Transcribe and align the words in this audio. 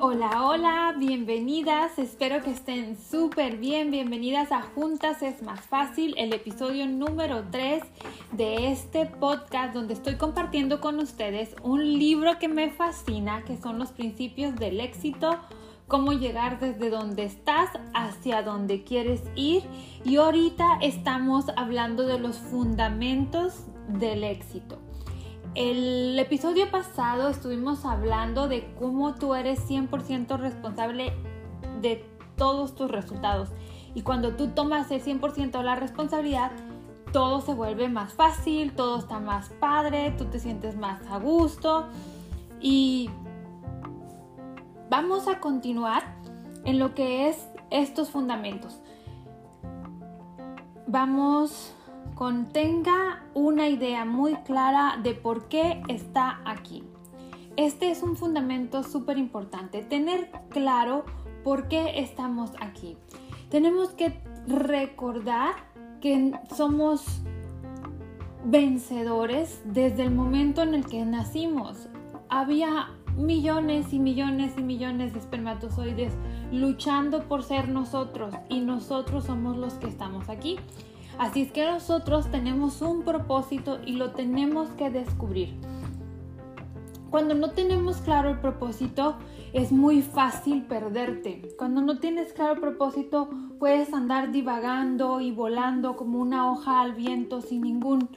Hola, 0.00 0.44
hola, 0.44 0.94
bienvenidas, 0.96 1.98
espero 1.98 2.40
que 2.40 2.52
estén 2.52 2.96
súper 2.96 3.56
bien, 3.56 3.90
bienvenidas 3.90 4.52
a 4.52 4.62
Juntas 4.62 5.22
es 5.22 5.42
más 5.42 5.60
fácil, 5.60 6.14
el 6.16 6.32
episodio 6.32 6.86
número 6.86 7.42
3 7.50 7.82
de 8.30 8.70
este 8.70 9.06
podcast 9.06 9.74
donde 9.74 9.94
estoy 9.94 10.14
compartiendo 10.14 10.80
con 10.80 11.00
ustedes 11.00 11.56
un 11.64 11.98
libro 11.98 12.38
que 12.38 12.46
me 12.46 12.70
fascina, 12.70 13.42
que 13.42 13.56
son 13.56 13.80
los 13.80 13.90
principios 13.90 14.54
del 14.54 14.78
éxito, 14.78 15.40
cómo 15.88 16.12
llegar 16.12 16.60
desde 16.60 16.90
donde 16.90 17.24
estás 17.24 17.70
hacia 17.92 18.42
donde 18.42 18.84
quieres 18.84 19.22
ir. 19.34 19.64
Y 20.04 20.16
ahorita 20.16 20.78
estamos 20.80 21.46
hablando 21.56 22.04
de 22.04 22.20
los 22.20 22.36
fundamentos 22.36 23.64
del 23.88 24.22
éxito. 24.22 24.77
El 25.58 26.16
episodio 26.20 26.70
pasado 26.70 27.28
estuvimos 27.28 27.84
hablando 27.84 28.46
de 28.46 28.72
cómo 28.78 29.16
tú 29.16 29.34
eres 29.34 29.68
100% 29.68 30.38
responsable 30.38 31.12
de 31.80 32.08
todos 32.36 32.76
tus 32.76 32.88
resultados. 32.88 33.48
Y 33.92 34.02
cuando 34.02 34.36
tú 34.36 34.50
tomas 34.50 34.88
el 34.92 35.02
100% 35.02 35.58
de 35.58 35.64
la 35.64 35.74
responsabilidad, 35.74 36.52
todo 37.12 37.40
se 37.40 37.54
vuelve 37.54 37.88
más 37.88 38.12
fácil, 38.12 38.72
todo 38.76 39.00
está 39.00 39.18
más 39.18 39.48
padre, 39.58 40.14
tú 40.16 40.26
te 40.26 40.38
sientes 40.38 40.76
más 40.76 41.04
a 41.10 41.18
gusto. 41.18 41.88
Y 42.60 43.10
vamos 44.88 45.26
a 45.26 45.40
continuar 45.40 46.04
en 46.64 46.78
lo 46.78 46.94
que 46.94 47.30
es 47.30 47.48
estos 47.70 48.10
fundamentos. 48.10 48.80
Vamos 50.86 51.74
contenga 52.14 53.24
una 53.34 53.68
idea 53.68 54.04
muy 54.04 54.34
clara 54.36 54.98
de 55.02 55.14
por 55.14 55.48
qué 55.48 55.82
está 55.88 56.40
aquí. 56.44 56.84
Este 57.56 57.90
es 57.90 58.02
un 58.02 58.16
fundamento 58.16 58.82
súper 58.82 59.18
importante, 59.18 59.82
tener 59.82 60.30
claro 60.48 61.04
por 61.42 61.68
qué 61.68 62.00
estamos 62.00 62.52
aquí. 62.60 62.96
Tenemos 63.50 63.90
que 63.90 64.20
recordar 64.46 65.54
que 66.00 66.32
somos 66.54 67.20
vencedores 68.44 69.60
desde 69.64 70.04
el 70.04 70.14
momento 70.14 70.62
en 70.62 70.74
el 70.74 70.86
que 70.86 71.04
nacimos. 71.04 71.88
Había 72.28 72.90
millones 73.16 73.92
y 73.92 73.98
millones 73.98 74.54
y 74.56 74.62
millones 74.62 75.12
de 75.12 75.18
espermatozoides 75.18 76.14
luchando 76.52 77.24
por 77.24 77.42
ser 77.42 77.68
nosotros 77.68 78.34
y 78.48 78.60
nosotros 78.60 79.24
somos 79.24 79.56
los 79.56 79.74
que 79.74 79.88
estamos 79.88 80.28
aquí. 80.28 80.58
Así 81.18 81.42
es 81.42 81.52
que 81.52 81.64
nosotros 81.66 82.30
tenemos 82.30 82.80
un 82.80 83.02
propósito 83.02 83.80
y 83.84 83.92
lo 83.92 84.12
tenemos 84.12 84.68
que 84.70 84.88
descubrir. 84.88 85.54
Cuando 87.10 87.34
no 87.34 87.50
tenemos 87.50 87.96
claro 87.98 88.30
el 88.30 88.38
propósito, 88.38 89.16
es 89.52 89.72
muy 89.72 90.02
fácil 90.02 90.62
perderte. 90.62 91.48
Cuando 91.58 91.80
no 91.80 91.98
tienes 91.98 92.32
claro 92.32 92.54
el 92.54 92.60
propósito, 92.60 93.30
puedes 93.58 93.92
andar 93.92 94.30
divagando 94.30 95.20
y 95.20 95.32
volando 95.32 95.96
como 95.96 96.20
una 96.20 96.52
hoja 96.52 96.80
al 96.80 96.92
viento 96.92 97.40
sin 97.40 97.62
ningún, 97.62 98.10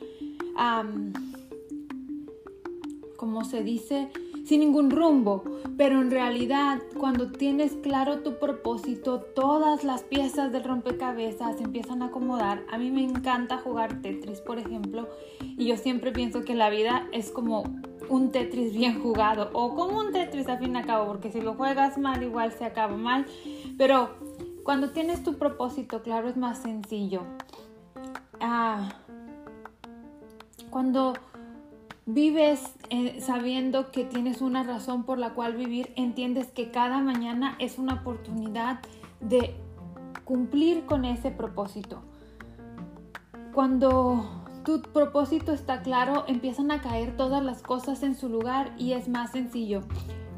como 3.18 3.46
se 3.46 3.64
dice, 3.64 4.12
sin 4.52 4.60
ningún 4.60 4.92
rumbo, 4.92 5.46
pero 5.78 6.02
en 6.02 6.12
realidad 6.12 6.82
cuando 7.00 7.32
tienes 7.32 7.72
claro 7.82 8.20
tu 8.20 8.38
propósito, 8.38 9.22
todas 9.22 9.86
las 9.86 10.04
piezas 10.04 10.52
del 10.52 10.66
rompecabezas 10.66 11.56
se 11.56 11.64
empiezan 11.64 12.02
a 12.02 12.08
acomodar. 12.08 12.62
A 12.70 12.78
mí 12.78 12.92
me 12.92 13.02
encanta 13.02 13.60
jugar 13.60 14.02
Tetris, 14.02 14.42
por 14.42 14.60
ejemplo, 14.60 15.08
y 15.40 15.68
yo 15.68 15.78
siempre 15.78 16.12
pienso 16.12 16.44
que 16.44 16.54
la 16.54 16.70
vida 16.70 17.08
es 17.14 17.32
como 17.32 17.64
un 18.10 18.32
Tetris 18.34 18.74
bien 18.74 19.02
jugado 19.02 19.52
o 19.54 19.74
como 19.74 20.00
un 20.00 20.12
Tetris 20.12 20.50
al 20.50 20.60
fin 20.60 20.76
y 20.76 20.80
al 20.80 20.86
cabo, 20.86 21.08
porque 21.08 21.32
si 21.32 21.40
lo 21.40 21.54
juegas 21.54 21.98
mal 21.98 22.22
igual 22.22 22.52
se 22.52 22.66
acaba 22.66 22.98
mal, 22.98 23.26
pero 23.78 24.10
cuando 24.64 24.90
tienes 24.90 25.24
tu 25.24 25.38
propósito 25.38 26.04
claro 26.04 26.28
es 26.28 26.36
más 26.36 26.62
sencillo. 26.62 27.22
Ah, 28.42 28.90
cuando 30.70 31.14
vives 32.06 32.64
eh, 32.90 33.20
sabiendo 33.22 33.92
que 33.92 34.04
tienes 34.04 34.42
una 34.42 34.64
razón 34.64 35.04
por 35.04 35.18
la 35.18 35.34
cual 35.34 35.56
vivir, 35.56 35.94
entiendes 35.96 36.48
que 36.52 36.72
cada 36.72 37.00
mañana 37.00 37.56
es 37.60 37.78
una 37.78 37.96
oportunidad 37.96 38.80
de 39.20 39.56
cumplir 40.26 40.86
con 40.86 41.06
ese 41.06 41.32
propósito. 41.32 42.02
Cuando 43.54 44.44
tu 44.64 44.82
propósito 44.82 45.52
está 45.52 45.82
claro, 45.82 46.26
empiezan 46.28 46.72
a 46.72 46.82
caer 46.82 47.18
todas 47.18 47.44
las 47.44 47.62
cosas 47.62 48.04
en 48.04 48.16
su 48.16 48.30
lugar 48.30 48.74
y 48.78 48.94
es 48.94 49.08
más 49.08 49.32
sencillo. 49.32 49.82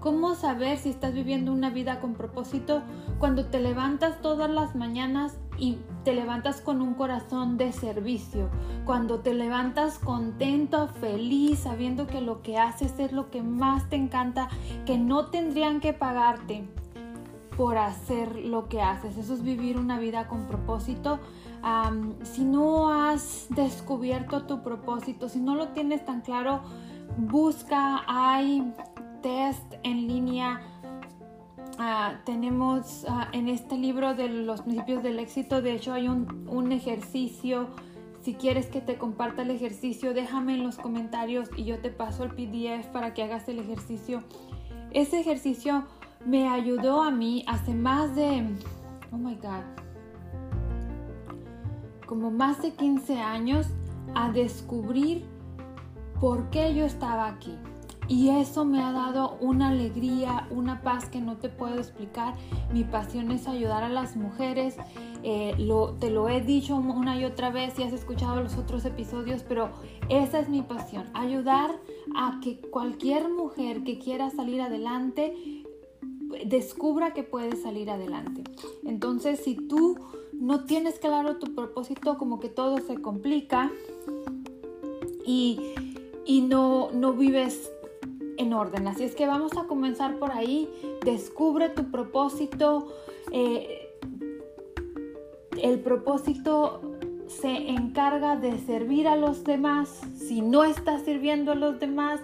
¿Cómo 0.03 0.35
saber 0.35 0.79
si 0.79 0.89
estás 0.89 1.13
viviendo 1.13 1.53
una 1.53 1.69
vida 1.69 2.01
con 2.01 2.15
propósito? 2.15 2.81
Cuando 3.19 3.45
te 3.45 3.61
levantas 3.61 4.21
todas 4.21 4.49
las 4.49 4.75
mañanas 4.75 5.37
y 5.57 5.77
te 6.03 6.13
levantas 6.13 6.59
con 6.59 6.81
un 6.81 6.93
corazón 6.93 7.55
de 7.55 7.71
servicio, 7.71 8.49
cuando 8.83 9.21
te 9.21 9.33
levantas 9.33 9.99
contento, 9.99 10.89
feliz, 10.89 11.59
sabiendo 11.59 12.05
que 12.05 12.19
lo 12.19 12.41
que 12.41 12.57
haces 12.57 12.99
es 12.99 13.13
lo 13.13 13.31
que 13.31 13.43
más 13.43 13.89
te 13.89 13.95
encanta, 13.95 14.49
que 14.85 14.97
no 14.97 15.27
tendrían 15.27 15.79
que 15.79 15.93
pagarte 15.93 16.67
por 17.55 17.77
hacer 17.77 18.35
lo 18.35 18.67
que 18.67 18.81
haces. 18.81 19.15
Eso 19.15 19.33
es 19.33 19.41
vivir 19.41 19.77
una 19.77 19.99
vida 19.99 20.27
con 20.27 20.47
propósito. 20.47 21.21
si 22.23 22.43
no 22.43 22.89
has 22.89 23.45
descubierto 23.51 24.43
tu 24.43 24.63
propósito, 24.63 25.29
si 25.29 25.39
no 25.39 25.55
lo 25.55 25.69
tienes 25.69 26.03
tan 26.03 26.19
claro, 26.19 26.59
busca, 27.17 28.03
hay 28.05 28.73
test 29.23 29.73
en 29.81 30.07
línea 30.07 30.61
Ah, 31.79 32.19
tenemos 32.23 33.05
ah, 33.09 33.29
en 33.31 33.49
este 33.49 33.77
libro 33.77 34.13
de 34.13 34.29
los 34.29 34.61
principios 34.61 35.01
del 35.01 35.17
éxito, 35.17 35.61
de 35.61 35.73
hecho 35.73 35.93
hay 35.93 36.07
un, 36.07 36.47
un, 36.47 36.71
ejercicio. 36.71 37.67
Si 38.21 38.35
quieres 38.35 38.67
que 38.67 38.79
te 38.79 38.97
comparta 38.97 39.41
el 39.41 39.49
ejercicio, 39.49 40.13
déjame 40.13 40.53
en 40.53 40.63
los 40.63 40.77
comentarios 40.77 41.49
y 41.57 41.65
yo 41.65 41.79
te 41.79 41.89
paso 41.89 42.23
el 42.23 42.29
PDF 42.31 42.87
para 42.87 43.13
que 43.13 43.23
hagas 43.23 43.49
el 43.49 43.59
ejercicio. 43.59 44.23
Ese 44.91 45.19
ejercicio 45.19 45.85
me 46.25 46.47
ayudó 46.47 47.01
a 47.01 47.09
mí 47.09 47.43
hace 47.47 47.73
más 47.73 48.15
de, 48.15 48.47
oh 49.11 49.17
my 49.17 49.35
God, 49.35 49.63
como 52.05 52.29
más 52.29 52.61
de 52.61 52.73
15 52.73 53.19
años 53.19 53.67
a 54.13 54.31
descubrir 54.31 55.25
por 56.21 56.49
qué 56.51 56.73
yo 56.75 56.85
estaba 56.85 57.27
aquí. 57.27 57.57
Y 58.13 58.29
eso 58.29 58.63
me 58.63 58.79
ha 58.79 58.91
dado 58.91 59.37
una 59.41 59.69
alegría, 59.69 60.47
una 60.51 60.83
paz 60.83 61.09
que 61.09 61.19
no 61.19 61.37
te 61.37 61.49
puedo 61.49 61.79
explicar. 61.79 62.35
Mi 62.71 62.83
pasión 62.83 63.31
es 63.31 63.47
ayudar 63.47 63.81
a 63.81 63.89
las 63.89 64.15
mujeres. 64.15 64.75
Eh, 65.23 65.55
te 65.99 66.11
lo 66.11 66.29
he 66.29 66.39
dicho 66.41 66.75
una 66.75 67.19
y 67.19 67.25
otra 67.25 67.49
vez 67.49 67.73
si 67.73 67.81
has 67.81 67.91
escuchado 67.91 68.39
los 68.43 68.55
otros 68.55 68.85
episodios, 68.85 69.41
pero 69.41 69.71
esa 70.09 70.39
es 70.39 70.47
mi 70.47 70.61
pasión. 70.61 71.09
Ayudar 71.15 71.71
a 72.15 72.39
que 72.39 72.59
cualquier 72.59 73.29
mujer 73.29 73.83
que 73.83 73.97
quiera 73.97 74.29
salir 74.29 74.61
adelante 74.61 75.63
descubra 76.45 77.13
que 77.13 77.23
puede 77.23 77.55
salir 77.55 77.89
adelante. 77.89 78.43
Entonces, 78.85 79.39
si 79.39 79.55
tú 79.55 79.97
no 80.33 80.65
tienes 80.65 80.99
claro 80.99 81.37
tu 81.37 81.55
propósito, 81.55 82.19
como 82.19 82.39
que 82.39 82.49
todo 82.49 82.77
se 82.77 82.93
complica 83.01 83.71
y, 85.25 85.73
y 86.27 86.41
no, 86.41 86.91
no 86.91 87.13
vives 87.13 87.72
en 88.37 88.53
orden. 88.53 88.87
Así 88.87 89.03
es 89.03 89.15
que 89.15 89.25
vamos 89.25 89.57
a 89.57 89.63
comenzar 89.63 90.17
por 90.17 90.31
ahí. 90.31 90.69
Descubre 91.03 91.69
tu 91.69 91.91
propósito. 91.91 92.87
Eh, 93.31 93.89
el 95.61 95.79
propósito 95.79 96.81
se 97.27 97.69
encarga 97.69 98.35
de 98.35 98.57
servir 98.59 99.07
a 99.07 99.15
los 99.15 99.43
demás. 99.43 100.01
Si 100.17 100.41
no 100.41 100.63
estás 100.63 101.03
sirviendo 101.03 101.53
a 101.53 101.55
los 101.55 101.79
demás, 101.79 102.19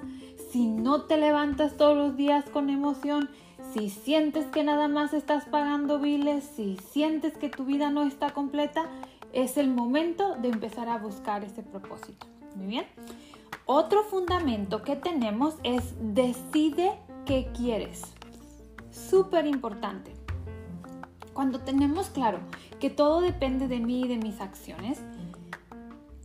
si 0.51 0.67
no 0.67 1.03
te 1.03 1.17
levantas 1.17 1.77
todos 1.77 1.95
los 1.95 2.17
días 2.17 2.49
con 2.49 2.69
emoción, 2.69 3.29
si 3.73 3.89
sientes 3.89 4.45
que 4.47 4.63
nada 4.63 4.87
más 4.87 5.13
estás 5.13 5.45
pagando 5.45 5.99
biles, 5.99 6.43
si 6.43 6.77
sientes 6.91 7.37
que 7.37 7.49
tu 7.49 7.65
vida 7.65 7.91
no 7.91 8.03
está 8.03 8.31
completa, 8.31 8.85
es 9.31 9.57
el 9.57 9.69
momento 9.69 10.35
de 10.35 10.49
empezar 10.49 10.89
a 10.89 10.97
buscar 10.97 11.43
ese 11.43 11.61
propósito. 11.61 12.25
Muy 12.55 12.67
bien. 12.67 12.85
Otro 13.65 14.03
fundamento 14.03 14.81
que 14.81 14.95
tenemos 14.95 15.55
es 15.63 15.93
decide 15.99 16.99
qué 17.25 17.51
quieres. 17.55 18.01
Súper 18.89 19.45
importante. 19.45 20.13
Cuando 21.33 21.59
tenemos 21.59 22.09
claro 22.09 22.39
que 22.79 22.89
todo 22.89 23.21
depende 23.21 23.67
de 23.67 23.79
mí 23.79 24.01
y 24.01 24.07
de 24.07 24.17
mis 24.17 24.41
acciones, 24.41 25.01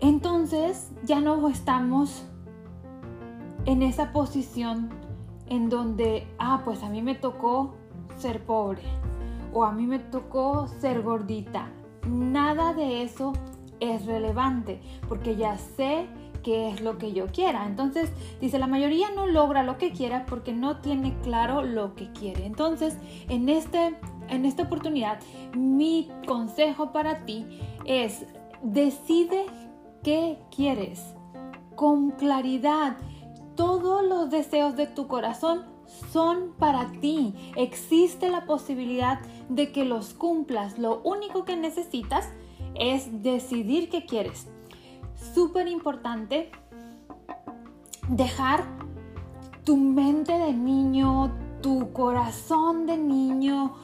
entonces 0.01 0.91
ya 1.05 1.21
no 1.21 1.49
estamos 1.49 2.25
en 3.67 3.83
esa 3.83 4.13
posición 4.13 4.91
en 5.47 5.69
donde, 5.69 6.27
ah, 6.39 6.63
pues 6.65 6.83
a 6.83 6.89
mí 6.89 7.03
me 7.03 7.15
tocó 7.15 7.75
ser 8.17 8.45
pobre 8.45 8.83
o 9.53 9.65
a 9.65 9.73
mí 9.73 9.87
me 9.87 9.99
tocó 9.99 10.67
ser 10.67 11.03
gordita. 11.03 11.69
Nada 12.09 12.75
de 12.75 13.03
eso 13.03 13.33
es 13.81 14.07
relevante 14.07 14.81
porque 15.09 15.37
ya 15.37 15.59
sé 15.59 16.07
qué 16.45 16.69
es 16.69 16.81
lo 16.81 16.99
que 16.99 17.13
yo 17.13 17.27
quiera. 17.27 17.67
Entonces, 17.67 18.13
dice, 18.41 18.59
la 18.59 18.69
mayoría 18.69 19.11
no 19.11 19.27
logra 19.27 19.65
lo 19.65 19.79
que 19.79 19.91
quiera 19.91 20.27
porque 20.27 20.53
no 20.53 20.79
tiene 20.79 21.17
claro 21.23 21.63
lo 21.63 21.97
que 21.97 22.13
quiere. 22.13 22.47
Entonces, 22.47 22.97
en, 23.29 23.49
este, 23.49 23.97
en 24.29 24.45
esta 24.45 24.65
oportunidad, 24.65 25.19
mi 25.57 26.09
consejo 26.27 26.93
para 26.93 27.25
ti 27.25 27.47
es, 27.85 28.27
decide 28.63 29.47
qué 30.05 30.39
quieres 30.55 31.15
con 31.75 32.13
claridad. 32.13 32.97
Todos 33.57 34.05
los 34.05 34.31
deseos 34.31 34.77
de 34.77 34.87
tu 34.87 35.09
corazón 35.09 35.65
son 36.13 36.53
para 36.59 36.91
ti. 37.01 37.35
Existe 37.57 38.29
la 38.29 38.47
posibilidad 38.47 39.21
de 39.49 39.73
que 39.73 39.85
los 39.85 40.13
cumplas. 40.13 40.79
Lo 40.79 41.01
único 41.03 41.45
que 41.45 41.57
necesitas 41.57 42.29
es 42.75 43.23
decidir 43.23 43.89
qué 43.89 44.05
quieres. 44.05 44.49
Súper 45.33 45.69
importante 45.69 46.51
dejar 48.09 48.65
tu 49.65 49.77
mente 49.77 50.33
de 50.33 50.53
niño, 50.53 51.33
tu 51.63 51.93
corazón 51.93 52.87
de 52.87 52.99
niño, 52.99 53.75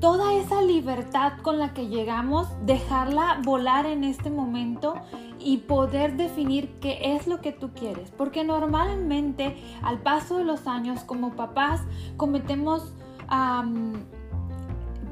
toda 0.00 0.34
esa 0.34 0.62
libertad 0.62 1.34
con 1.42 1.58
la 1.58 1.72
que 1.72 1.88
llegamos, 1.88 2.48
dejarla 2.66 3.40
volar 3.44 3.86
en 3.86 4.02
este 4.02 4.30
momento 4.30 4.94
y 5.38 5.58
poder 5.58 6.16
definir 6.16 6.80
qué 6.80 7.14
es 7.14 7.26
lo 7.26 7.40
que 7.40 7.52
tú 7.52 7.70
quieres. 7.74 8.10
Porque 8.10 8.42
normalmente 8.44 9.56
al 9.82 10.00
paso 10.00 10.38
de 10.38 10.44
los 10.44 10.66
años 10.66 11.04
como 11.04 11.34
papás 11.34 11.82
cometemos... 12.16 12.94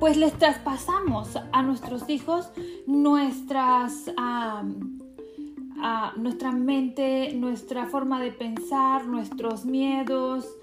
pues 0.01 0.17
les 0.17 0.33
traspasamos 0.39 1.37
a 1.53 1.63
nuestros 1.63 2.09
hijos 2.09 2.51
nuestras, 2.87 4.11
nuestra 6.17 6.53
mente, 6.53 7.33
nuestra 7.35 7.87
forma 7.87 8.21
de 8.21 8.33
pensar, 8.33 9.07
nuestros 9.07 9.65
miedos, 9.65 10.57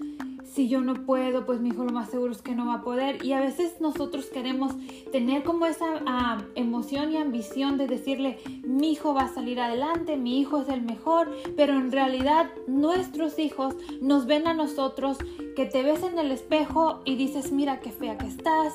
si 0.56 0.68
yo 0.68 0.80
no 0.80 0.94
puedo, 0.94 1.44
pues 1.44 1.60
mi 1.60 1.68
hijo 1.68 1.84
lo 1.84 1.92
más 1.92 2.08
seguro 2.08 2.32
es 2.32 2.40
que 2.40 2.54
no 2.54 2.66
va 2.66 2.76
a 2.76 2.82
poder. 2.82 3.22
Y 3.22 3.34
a 3.34 3.40
veces 3.40 3.78
nosotros 3.78 4.24
queremos 4.26 4.74
tener 5.12 5.42
como 5.42 5.66
esa 5.66 5.84
ah, 6.06 6.42
emoción 6.54 7.12
y 7.12 7.18
ambición 7.18 7.76
de 7.76 7.86
decirle, 7.86 8.38
mi 8.64 8.92
hijo 8.92 9.12
va 9.12 9.24
a 9.24 9.34
salir 9.34 9.60
adelante, 9.60 10.16
mi 10.16 10.40
hijo 10.40 10.62
es 10.62 10.70
el 10.70 10.80
mejor, 10.80 11.30
pero 11.58 11.74
en 11.74 11.92
realidad 11.92 12.48
nuestros 12.66 13.38
hijos 13.38 13.76
nos 14.00 14.24
ven 14.24 14.46
a 14.46 14.54
nosotros 14.54 15.18
que 15.56 15.66
te 15.66 15.82
ves 15.82 16.02
en 16.02 16.18
el 16.18 16.30
espejo 16.30 17.02
y 17.04 17.16
dices, 17.16 17.52
mira 17.52 17.80
qué 17.80 17.90
fea 17.90 18.16
que 18.16 18.26
estás. 18.26 18.72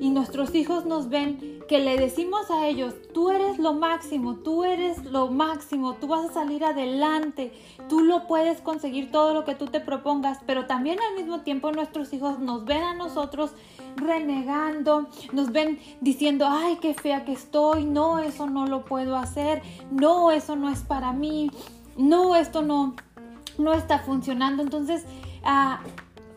Y 0.00 0.10
nuestros 0.10 0.54
hijos 0.54 0.86
nos 0.86 1.08
ven 1.08 1.53
que 1.68 1.78
le 1.78 1.96
decimos 1.96 2.50
a 2.50 2.66
ellos, 2.66 2.94
tú 3.12 3.30
eres 3.30 3.58
lo 3.58 3.72
máximo, 3.72 4.36
tú 4.36 4.64
eres 4.64 5.04
lo 5.04 5.28
máximo, 5.28 5.94
tú 5.94 6.08
vas 6.08 6.30
a 6.30 6.32
salir 6.32 6.64
adelante, 6.64 7.52
tú 7.88 8.00
lo 8.00 8.26
puedes 8.26 8.60
conseguir 8.60 9.10
todo 9.10 9.32
lo 9.32 9.44
que 9.44 9.54
tú 9.54 9.66
te 9.66 9.80
propongas, 9.80 10.38
pero 10.46 10.66
también 10.66 10.98
al 11.00 11.16
mismo 11.16 11.40
tiempo 11.40 11.72
nuestros 11.72 12.12
hijos 12.12 12.38
nos 12.38 12.64
ven 12.64 12.82
a 12.82 12.94
nosotros 12.94 13.52
renegando, 13.96 15.08
nos 15.32 15.52
ven 15.52 15.78
diciendo, 16.00 16.46
ay, 16.48 16.78
qué 16.80 16.94
fea 16.94 17.24
que 17.24 17.32
estoy, 17.32 17.84
no, 17.84 18.18
eso 18.18 18.46
no 18.46 18.66
lo 18.66 18.84
puedo 18.84 19.16
hacer, 19.16 19.62
no, 19.90 20.30
eso 20.30 20.56
no 20.56 20.68
es 20.68 20.80
para 20.80 21.12
mí, 21.12 21.50
no, 21.96 22.36
esto 22.36 22.62
no, 22.62 22.94
no 23.58 23.72
está 23.72 24.00
funcionando. 24.00 24.62
Entonces, 24.62 25.04
ah, 25.44 25.80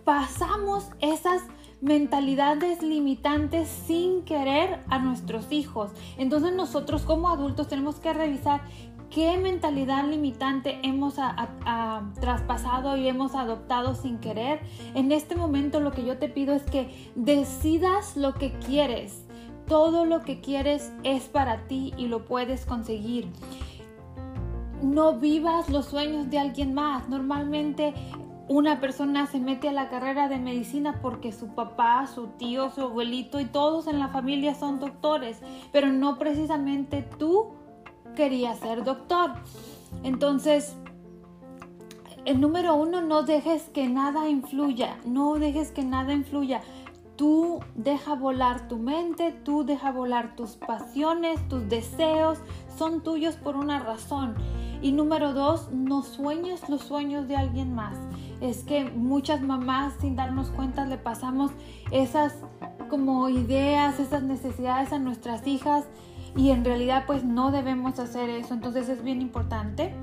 pasamos 0.03 0.85
esas 1.01 1.41
mentalidades 1.81 2.81
limitantes 2.81 3.67
sin 3.67 4.23
querer 4.23 4.79
a 4.89 4.99
nuestros 4.99 5.51
hijos. 5.51 5.91
Entonces 6.17 6.53
nosotros 6.53 7.03
como 7.03 7.29
adultos 7.29 7.67
tenemos 7.67 7.95
que 7.99 8.13
revisar 8.13 8.61
qué 9.09 9.37
mentalidad 9.37 10.05
limitante 10.05 10.79
hemos 10.83 11.15
traspasado 12.19 12.97
y 12.97 13.07
hemos 13.07 13.35
adoptado 13.35 13.95
sin 13.95 14.19
querer. 14.19 14.59
En 14.95 15.11
este 15.11 15.35
momento 15.35 15.79
lo 15.79 15.91
que 15.91 16.03
yo 16.03 16.17
te 16.17 16.29
pido 16.29 16.53
es 16.53 16.63
que 16.63 17.11
decidas 17.15 18.17
lo 18.17 18.33
que 18.33 18.51
quieres. 18.59 19.23
Todo 19.67 20.05
lo 20.05 20.21
que 20.21 20.39
quieres 20.41 20.91
es 21.03 21.23
para 21.25 21.67
ti 21.67 21.93
y 21.97 22.07
lo 22.07 22.25
puedes 22.25 22.65
conseguir. 22.65 23.27
No 24.81 25.13
vivas 25.19 25.69
los 25.69 25.85
sueños 25.85 26.29
de 26.29 26.39
alguien 26.39 26.73
más. 26.73 27.09
Normalmente 27.09 27.93
una 28.49 28.79
persona 28.79 29.27
se 29.27 29.39
mete 29.39 29.67
a 29.67 29.73
la 29.73 29.89
carrera 29.89 30.29
de 30.29 30.37
medicina 30.37 30.99
porque 31.01 31.31
su 31.33 31.49
papá, 31.49 32.07
su 32.07 32.27
tío, 32.27 32.69
su 32.69 32.81
abuelito 32.81 33.39
y 33.39 33.45
todos 33.45 33.87
en 33.87 33.99
la 33.99 34.07
familia 34.07 34.55
son 34.55 34.79
doctores, 34.79 35.41
pero 35.73 35.91
no 35.91 36.17
precisamente 36.17 37.01
tú 37.17 37.49
querías 38.15 38.59
ser 38.59 38.83
doctor. 38.85 39.33
Entonces, 40.03 40.77
el 42.23 42.39
número 42.39 42.75
uno, 42.75 43.01
no 43.01 43.23
dejes 43.23 43.63
que 43.63 43.89
nada 43.89 44.29
influya, 44.29 44.97
no 45.05 45.35
dejes 45.35 45.71
que 45.71 45.83
nada 45.83 46.13
influya. 46.13 46.61
Tú 47.17 47.59
deja 47.75 48.13
volar 48.15 48.67
tu 48.67 48.77
mente, 48.77 49.31
tú 49.31 49.65
deja 49.65 49.91
volar 49.91 50.35
tus 50.35 50.51
pasiones, 50.51 51.45
tus 51.49 51.67
deseos, 51.67 52.37
son 52.77 53.01
tuyos 53.01 53.35
por 53.35 53.57
una 53.57 53.79
razón. 53.79 54.35
Y 54.81 54.91
número 54.91 55.33
dos, 55.33 55.71
no 55.71 56.03
sueñes 56.03 56.69
los 56.69 56.81
sueños 56.81 57.27
de 57.27 57.35
alguien 57.35 57.73
más 57.73 57.97
es 58.41 58.63
que 58.63 58.85
muchas 58.85 59.41
mamás 59.41 59.93
sin 60.01 60.15
darnos 60.15 60.49
cuenta 60.49 60.85
le 60.85 60.97
pasamos 60.97 61.51
esas 61.91 62.33
como 62.89 63.29
ideas, 63.29 63.99
esas 63.99 64.23
necesidades 64.23 64.93
a 64.93 64.99
nuestras 64.99 65.45
hijas 65.47 65.85
y 66.35 66.51
en 66.51 66.63
realidad 66.63 67.03
pues 67.07 67.23
no 67.23 67.51
debemos 67.51 67.99
hacer 67.99 68.29
eso. 68.29 68.53
Entonces 68.53 68.89
es 68.89 69.03
bien 69.03 69.21
importante 69.21 69.93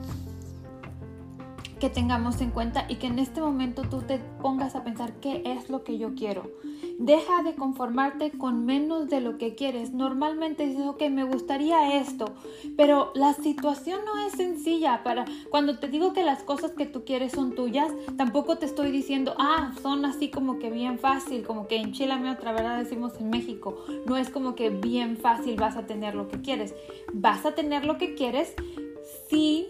que 1.84 1.90
tengamos 1.90 2.40
en 2.40 2.50
cuenta 2.50 2.86
y 2.88 2.94
que 2.94 3.08
en 3.08 3.19
este 3.19 3.42
momento 3.42 3.82
tú 3.82 4.00
te 4.00 4.19
pongas 4.40 4.75
a 4.75 4.84
pensar 4.84 5.20
qué 5.20 5.42
es 5.44 5.69
lo 5.69 5.84
que 5.84 5.98
yo 5.98 6.14
quiero. 6.14 6.50
Deja 6.98 7.42
de 7.42 7.54
conformarte 7.54 8.31
con 8.31 8.64
menos 8.64 9.10
de 9.10 9.20
lo 9.20 9.36
que 9.36 9.54
quieres. 9.54 9.92
Normalmente 9.92 10.64
dices, 10.64 10.86
ok, 10.86 11.02
me 11.10 11.25
gustaría 11.25 12.00
esto, 12.00 12.32
pero 12.78 13.12
la 13.14 13.34
situación 13.34 14.00
no 14.06 14.26
es 14.26 14.32
sencilla. 14.32 15.02
Para 15.04 15.26
cuando 15.50 15.78
te 15.78 15.88
digo 15.88 16.14
que 16.14 16.25
las 16.25 16.42
cosas 16.42 16.70
que 16.70 16.86
tú 16.86 17.04
quieres 17.04 17.32
son 17.32 17.54
tuyas, 17.54 17.92
tampoco 18.16 18.56
te 18.56 18.64
estoy 18.64 18.90
diciendo, 18.90 19.34
ah, 19.36 19.75
son 19.82 20.06
así 20.06 20.31
como 20.31 20.58
que 20.58 20.70
bien 20.70 20.98
fácil, 20.98 21.46
como 21.46 21.69
que 21.69 21.76
en 21.76 21.92
Chile, 21.92 22.14
otra 22.31 22.52
verdad 22.52 22.78
decimos 22.78 23.12
en 23.20 23.28
México. 23.28 23.76
No 24.06 24.16
es 24.16 24.31
como 24.31 24.54
que 24.54 24.70
bien 24.70 25.19
fácil 25.19 25.56
vas 25.56 25.76
a 25.76 25.86
tener 25.86 26.14
lo 26.14 26.28
que 26.28 26.40
quieres. 26.40 26.75
Vas 27.12 27.44
a 27.44 27.54
tener 27.54 27.84
lo 27.84 27.98
que 27.98 28.14
quieres 28.14 28.54
si 29.28 29.69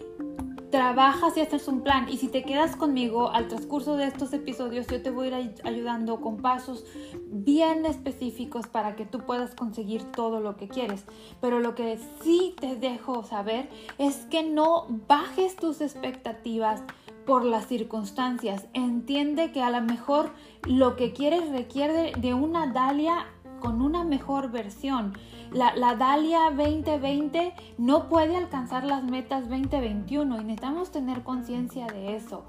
trabajas 0.75 1.37
y 1.37 1.39
haces 1.39 1.69
un 1.69 1.81
plan. 1.81 2.09
Y 2.09 2.17
si 2.17 2.27
te 2.27 2.43
quedas 2.43 2.75
conmigo 2.75 3.31
al 3.31 3.47
transcurso 3.47 3.95
de 3.95 4.07
estos 4.07 4.33
episodios, 4.33 4.87
yo 4.87 5.01
te 5.01 5.09
voy 5.09 5.29
a 5.29 5.39
ir 5.39 5.55
ayudando 5.63 6.19
con 6.19 6.37
pasos 6.37 6.83
bien 7.27 7.85
específicos 7.85 8.67
para 8.67 8.97
que 8.97 9.05
tú 9.05 9.19
puedas 9.19 9.55
conseguir 9.55 10.03
todo 10.11 10.41
lo 10.41 10.57
que 10.57 10.67
quieres. 10.67 11.05
Pero 11.39 11.61
lo 11.61 11.75
que 11.75 11.97
sí 12.21 12.55
te 12.59 12.75
dejo 12.75 13.23
saber 13.23 13.69
es 13.97 14.17
que 14.29 14.43
no 14.43 14.87
bajes 15.07 15.55
tus 15.55 15.79
expectativas 15.79 16.83
por 17.25 17.45
las 17.45 17.67
circunstancias. 17.67 18.65
Entiende 18.73 19.53
que 19.53 19.61
a 19.61 19.69
lo 19.69 19.81
mejor 19.81 20.31
lo 20.67 20.97
que 20.97 21.13
quieres 21.13 21.49
requiere 21.51 22.11
de 22.17 22.33
una 22.33 22.67
Dalia 22.67 23.27
con 23.59 23.81
una 23.81 24.03
mejor 24.03 24.51
versión. 24.51 25.13
La, 25.51 25.75
la, 25.75 25.95
Dalia 25.95 26.49
2020 26.49 27.53
no 27.77 28.09
puede 28.09 28.35
alcanzar 28.35 28.83
las 28.83 29.03
metas 29.03 29.49
2021 29.49 30.41
y 30.41 30.43
necesitamos 30.43 30.91
tener 30.91 31.23
conciencia 31.23 31.87
de 31.87 32.15
eso. 32.15 32.43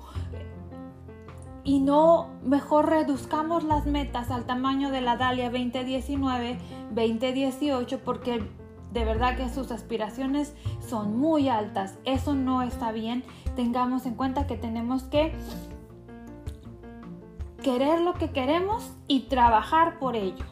Y 1.65 1.81
no 1.81 2.29
mejor 2.45 2.89
reduzcamos 2.89 3.65
las 3.65 3.87
metas 3.87 4.31
al 4.31 4.45
tamaño 4.45 4.91
de 4.91 5.01
la 5.01 5.17
Dalia 5.17 5.51
2019, 5.51 6.59
2018 6.93 8.01
porque 8.05 8.49
de 8.93 9.05
verdad 9.05 9.37
que 9.37 9.51
sus 9.51 9.71
aspiraciones 9.73 10.55
son 10.81 11.19
muy 11.19 11.49
altas. 11.49 11.99
Eso 12.05 12.35
no 12.35 12.63
está 12.63 12.93
bien. 12.93 13.25
Tengamos 13.55 14.07
en 14.07 14.15
cuenta 14.15 14.47
que 14.47 14.57
tenemos 14.57 15.03
que 15.05 15.35
querer 17.63 18.01
lo 18.01 18.15
que 18.15 18.31
queremos 18.31 18.93
y 19.09 19.23
trabajar 19.23 19.99
por 19.99 20.17
ello. 20.17 20.45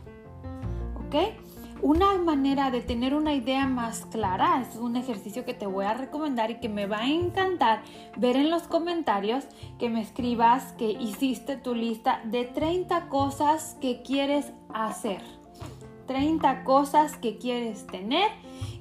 Una 1.83 2.15
manera 2.15 2.71
de 2.71 2.81
tener 2.81 3.15
una 3.15 3.35
idea 3.35 3.67
más 3.67 4.07
clara 4.07 4.63
es 4.63 4.77
un 4.77 4.97
ejercicio 4.97 5.45
que 5.45 5.55
te 5.55 5.67
voy 5.67 5.85
a 5.85 5.95
recomendar 5.95 6.51
y 6.51 6.61
que 6.61 6.69
me 6.69 6.87
va 6.87 7.01
a 7.01 7.09
encantar 7.11 7.83
ver 8.17 8.37
en 8.37 8.51
los 8.51 8.63
comentarios 8.63 9.45
que 9.79 9.91
me 9.91 10.01
escribas 10.01 10.73
que 10.73 10.91
hiciste 10.91 11.57
tu 11.57 11.75
lista 11.75 12.21
de 12.25 12.45
30 12.47 13.09
cosas 13.11 13.77
que 13.81 14.03
quieres 14.03 14.53
hacer. 14.73 15.21
30 16.07 16.65
cosas 16.65 17.17
que 17.17 17.39
quieres 17.39 17.87
tener 17.87 18.31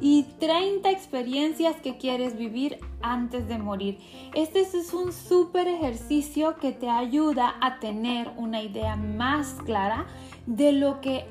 y 0.02 0.24
30 0.40 0.90
experiencias 0.92 1.76
que 1.78 1.98
quieres 1.98 2.38
vivir 2.38 2.80
antes 3.02 3.48
de 3.48 3.58
morir. 3.58 4.00
Este 4.34 4.62
es 4.62 4.94
un 4.94 5.14
súper 5.14 5.68
ejercicio 5.68 6.56
que 6.56 6.72
te 6.72 6.90
ayuda 6.90 7.56
a 7.62 7.80
tener 7.80 8.32
una 8.38 8.62
idea 8.62 8.96
más 8.96 9.56
clara 9.66 10.06
de 10.46 10.72
lo 10.72 11.00
que 11.00 11.26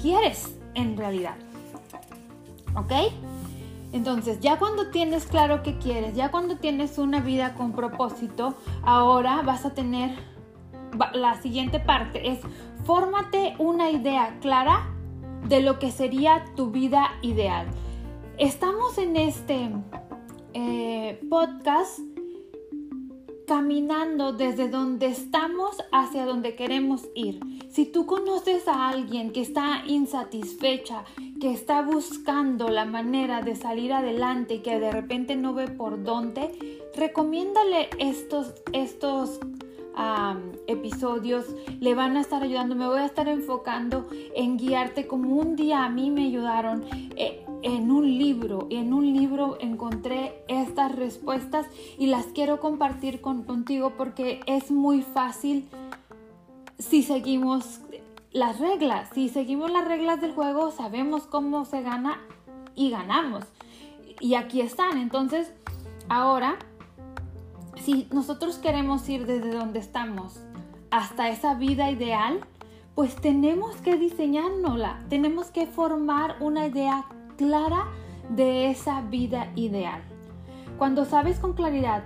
quieres 0.00 0.56
en 0.74 0.96
realidad. 0.96 1.36
¿Ok? 2.74 2.92
Entonces, 3.92 4.40
ya 4.40 4.58
cuando 4.58 4.90
tienes 4.90 5.26
claro 5.26 5.62
qué 5.62 5.78
quieres, 5.78 6.14
ya 6.14 6.30
cuando 6.30 6.56
tienes 6.56 6.98
una 6.98 7.20
vida 7.20 7.54
con 7.54 7.72
propósito, 7.72 8.54
ahora 8.82 9.42
vas 9.42 9.64
a 9.64 9.74
tener 9.74 10.10
la 11.12 11.40
siguiente 11.40 11.80
parte 11.80 12.30
es 12.30 12.40
fórmate 12.84 13.54
una 13.58 13.90
idea 13.90 14.38
clara 14.40 14.88
de 15.48 15.60
lo 15.60 15.78
que 15.78 15.90
sería 15.90 16.44
tu 16.56 16.70
vida 16.70 17.10
ideal. 17.22 17.66
Estamos 18.38 18.98
en 18.98 19.16
este 19.16 19.70
eh, 20.54 21.20
podcast 21.28 21.98
caminando 23.48 24.34
desde 24.34 24.68
donde 24.68 25.06
estamos 25.06 25.82
hacia 25.90 26.26
donde 26.26 26.54
queremos 26.54 27.08
ir. 27.14 27.40
Si 27.70 27.86
tú 27.86 28.04
conoces 28.04 28.68
a 28.68 28.90
alguien 28.90 29.32
que 29.32 29.40
está 29.40 29.84
insatisfecha, 29.86 31.04
que 31.40 31.50
está 31.52 31.80
buscando 31.80 32.68
la 32.68 32.84
manera 32.84 33.40
de 33.40 33.56
salir 33.56 33.94
adelante 33.94 34.56
y 34.56 34.58
que 34.58 34.78
de 34.78 34.92
repente 34.92 35.34
no 35.34 35.54
ve 35.54 35.66
por 35.66 36.04
dónde, 36.04 36.82
recomiéndale 36.94 37.88
estos, 37.98 38.52
estos 38.74 39.40
episodios, 40.66 41.46
le 41.80 41.94
van 41.94 42.16
a 42.16 42.20
estar 42.20 42.42
ayudando. 42.42 42.74
Me 42.74 42.86
voy 42.86 42.98
a 42.98 43.06
estar 43.06 43.28
enfocando 43.28 44.08
en 44.34 44.56
guiarte 44.56 45.06
como 45.06 45.36
un 45.36 45.56
día 45.56 45.84
a 45.84 45.88
mí 45.88 46.10
me 46.10 46.26
ayudaron. 46.26 46.84
Eh, 47.16 47.44
en 47.62 47.90
un 47.90 48.18
libro, 48.18 48.68
en 48.70 48.92
un 48.92 49.12
libro 49.12 49.58
encontré 49.60 50.44
estas 50.46 50.94
respuestas 50.94 51.66
y 51.98 52.06
las 52.06 52.26
quiero 52.26 52.60
compartir 52.60 53.20
con, 53.20 53.42
contigo 53.42 53.94
porque 53.96 54.40
es 54.46 54.70
muy 54.70 55.02
fácil 55.02 55.68
si 56.78 57.02
seguimos 57.02 57.80
las 58.32 58.60
reglas. 58.60 59.10
Si 59.14 59.28
seguimos 59.28 59.70
las 59.70 59.86
reglas 59.86 60.20
del 60.20 60.32
juego, 60.32 60.70
sabemos 60.70 61.26
cómo 61.26 61.64
se 61.64 61.82
gana 61.82 62.20
y 62.74 62.90
ganamos. 62.90 63.44
Y 64.20 64.34
aquí 64.34 64.60
están. 64.60 64.98
Entonces, 64.98 65.52
ahora 66.08 66.58
si 67.80 68.08
nosotros 68.12 68.58
queremos 68.58 69.08
ir 69.08 69.26
desde 69.26 69.52
donde 69.52 69.78
estamos 69.78 70.40
hasta 70.90 71.28
esa 71.28 71.54
vida 71.54 71.90
ideal, 71.90 72.40
pues 72.94 73.14
tenemos 73.16 73.76
que 73.76 73.96
diseñárnosla, 73.96 75.04
tenemos 75.08 75.50
que 75.50 75.66
formar 75.66 76.36
una 76.40 76.66
idea 76.66 77.04
clara 77.36 77.86
de 78.28 78.70
esa 78.70 79.02
vida 79.02 79.52
ideal. 79.54 80.02
Cuando 80.78 81.04
sabes 81.04 81.38
con 81.38 81.52
claridad 81.52 82.04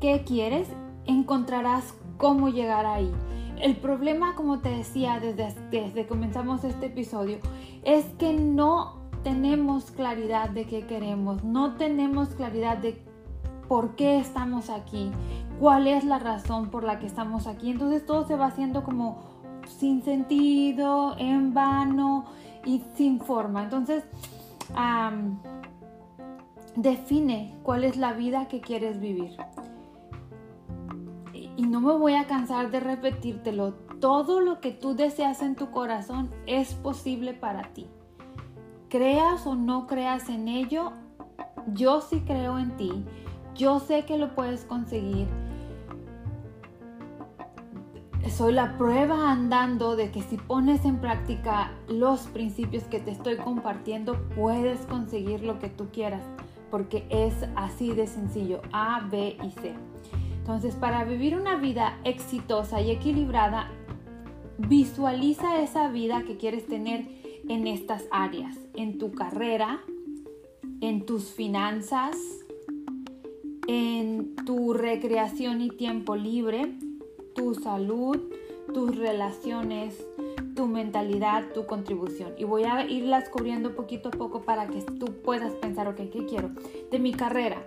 qué 0.00 0.24
quieres, 0.26 0.68
encontrarás 1.06 1.94
cómo 2.16 2.48
llegar 2.48 2.86
ahí. 2.86 3.12
El 3.60 3.76
problema, 3.76 4.34
como 4.34 4.60
te 4.60 4.70
decía 4.70 5.20
desde, 5.20 5.54
desde 5.70 6.06
comenzamos 6.06 6.64
este 6.64 6.86
episodio, 6.86 7.38
es 7.84 8.04
que 8.18 8.32
no 8.32 9.04
tenemos 9.22 9.90
claridad 9.90 10.50
de 10.50 10.66
qué 10.66 10.86
queremos, 10.86 11.44
no 11.44 11.76
tenemos 11.76 12.30
claridad 12.30 12.78
de 12.78 13.02
por 13.68 13.96
qué 13.96 14.18
estamos 14.18 14.70
aquí, 14.70 15.10
cuál 15.58 15.86
es 15.86 16.04
la 16.04 16.18
razón 16.18 16.70
por 16.70 16.84
la 16.84 16.98
que 16.98 17.06
estamos 17.06 17.46
aquí. 17.46 17.70
Entonces 17.70 18.04
todo 18.04 18.26
se 18.26 18.36
va 18.36 18.46
haciendo 18.46 18.84
como 18.84 19.18
sin 19.66 20.02
sentido, 20.02 21.16
en 21.18 21.54
vano 21.54 22.26
y 22.64 22.82
sin 22.94 23.20
forma. 23.20 23.62
Entonces, 23.62 24.04
define 26.76 27.56
cuál 27.62 27.84
es 27.84 27.96
la 27.96 28.12
vida 28.12 28.48
que 28.48 28.60
quieres 28.60 29.00
vivir. 29.00 29.36
Y 31.56 31.62
no 31.62 31.80
me 31.80 31.92
voy 31.92 32.14
a 32.14 32.26
cansar 32.26 32.70
de 32.70 32.80
repetírtelo. 32.80 33.74
Todo 34.00 34.40
lo 34.40 34.60
que 34.60 34.72
tú 34.72 34.94
deseas 34.94 35.40
en 35.40 35.54
tu 35.54 35.70
corazón 35.70 36.30
es 36.46 36.74
posible 36.74 37.32
para 37.32 37.72
ti. 37.72 37.86
Creas 38.88 39.46
o 39.46 39.54
no 39.54 39.86
creas 39.86 40.28
en 40.28 40.48
ello, 40.48 40.92
yo 41.72 42.00
sí 42.00 42.20
creo 42.26 42.58
en 42.58 42.76
ti 42.76 43.04
yo 43.54 43.80
sé 43.80 44.04
que 44.04 44.18
lo 44.18 44.34
puedes 44.34 44.64
conseguir. 44.64 45.26
Soy 48.30 48.52
la 48.52 48.76
prueba 48.78 49.30
andando 49.30 49.96
de 49.96 50.10
que 50.10 50.22
si 50.22 50.36
pones 50.36 50.84
en 50.84 50.98
práctica 50.98 51.72
los 51.88 52.22
principios 52.22 52.82
que 52.84 52.98
te 52.98 53.12
estoy 53.12 53.36
compartiendo, 53.36 54.18
puedes 54.34 54.80
conseguir 54.86 55.44
lo 55.44 55.58
que 55.60 55.68
tú 55.68 55.88
quieras, 55.92 56.22
porque 56.70 57.06
es 57.10 57.34
así 57.54 57.92
de 57.92 58.06
sencillo, 58.06 58.60
A, 58.72 59.06
B 59.10 59.36
y 59.42 59.50
C. 59.52 59.74
Entonces, 60.38 60.74
para 60.74 61.04
vivir 61.04 61.36
una 61.36 61.56
vida 61.56 61.98
exitosa 62.04 62.80
y 62.80 62.90
equilibrada, 62.90 63.70
visualiza 64.58 65.62
esa 65.62 65.88
vida 65.88 66.24
que 66.24 66.36
quieres 66.36 66.66
tener 66.66 67.06
en 67.48 67.66
estas 67.66 68.04
áreas, 68.10 68.56
en 68.74 68.98
tu 68.98 69.12
carrera, 69.12 69.80
en 70.80 71.06
tus 71.06 71.32
finanzas, 71.32 72.16
en 73.66 74.34
tu 74.44 74.72
recreación 74.72 75.60
y 75.60 75.70
tiempo 75.70 76.16
libre, 76.16 76.76
tu 77.34 77.54
salud, 77.54 78.18
tus 78.72 78.96
relaciones, 78.96 80.06
tu 80.54 80.66
mentalidad, 80.66 81.52
tu 81.52 81.66
contribución. 81.66 82.32
Y 82.38 82.44
voy 82.44 82.64
a 82.64 82.86
irlas 82.86 83.28
cubriendo 83.28 83.74
poquito 83.74 84.08
a 84.08 84.12
poco 84.12 84.42
para 84.42 84.66
que 84.66 84.82
tú 84.82 85.06
puedas 85.22 85.52
pensar, 85.54 85.88
ok, 85.88 85.96
¿qué 85.96 86.26
quiero? 86.28 86.50
De 86.90 86.98
mi 86.98 87.12
carrera. 87.12 87.66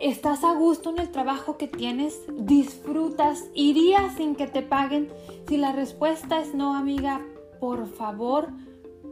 ¿Estás 0.00 0.44
a 0.44 0.54
gusto 0.54 0.90
en 0.90 0.98
el 0.98 1.10
trabajo 1.10 1.56
que 1.56 1.68
tienes? 1.68 2.20
¿Disfrutas? 2.36 3.48
¿Irías 3.54 4.16
sin 4.16 4.34
que 4.34 4.46
te 4.46 4.62
paguen? 4.62 5.08
Si 5.48 5.56
la 5.56 5.72
respuesta 5.72 6.40
es 6.40 6.54
no, 6.54 6.74
amiga, 6.74 7.22
por 7.60 7.86
favor, 7.86 8.48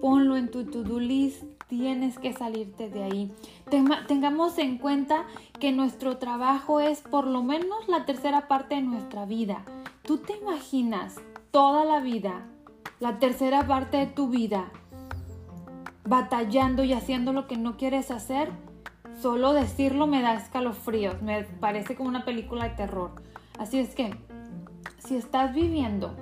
ponlo 0.00 0.36
en 0.36 0.50
tu 0.50 0.64
to-do 0.64 0.98
list 0.98 1.44
tienes 1.68 2.18
que 2.18 2.32
salirte 2.32 2.88
de 2.88 3.02
ahí. 3.02 3.32
Tengamos 4.06 4.58
en 4.58 4.78
cuenta 4.78 5.24
que 5.58 5.72
nuestro 5.72 6.18
trabajo 6.18 6.80
es 6.80 7.00
por 7.00 7.26
lo 7.26 7.42
menos 7.42 7.88
la 7.88 8.04
tercera 8.04 8.48
parte 8.48 8.74
de 8.74 8.82
nuestra 8.82 9.24
vida. 9.24 9.64
¿Tú 10.02 10.18
te 10.18 10.36
imaginas 10.36 11.20
toda 11.50 11.84
la 11.84 12.00
vida, 12.00 12.46
la 13.00 13.18
tercera 13.18 13.66
parte 13.66 13.96
de 13.98 14.06
tu 14.06 14.28
vida, 14.28 14.70
batallando 16.04 16.84
y 16.84 16.92
haciendo 16.92 17.32
lo 17.32 17.46
que 17.46 17.56
no 17.56 17.76
quieres 17.76 18.10
hacer? 18.10 18.50
Solo 19.20 19.52
decirlo 19.52 20.06
me 20.06 20.22
da 20.22 20.34
escalofríos, 20.34 21.22
me 21.22 21.44
parece 21.44 21.94
como 21.94 22.08
una 22.08 22.24
película 22.24 22.64
de 22.64 22.70
terror. 22.70 23.12
Así 23.58 23.78
es 23.78 23.94
que, 23.94 24.14
si 24.98 25.16
estás 25.16 25.54
viviendo 25.54 26.16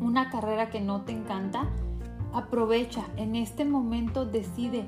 una 0.00 0.30
carrera 0.30 0.70
que 0.70 0.80
no 0.80 1.02
te 1.02 1.12
encanta, 1.12 1.68
Aprovecha, 2.32 3.06
en 3.16 3.36
este 3.36 3.64
momento 3.64 4.26
decide, 4.26 4.86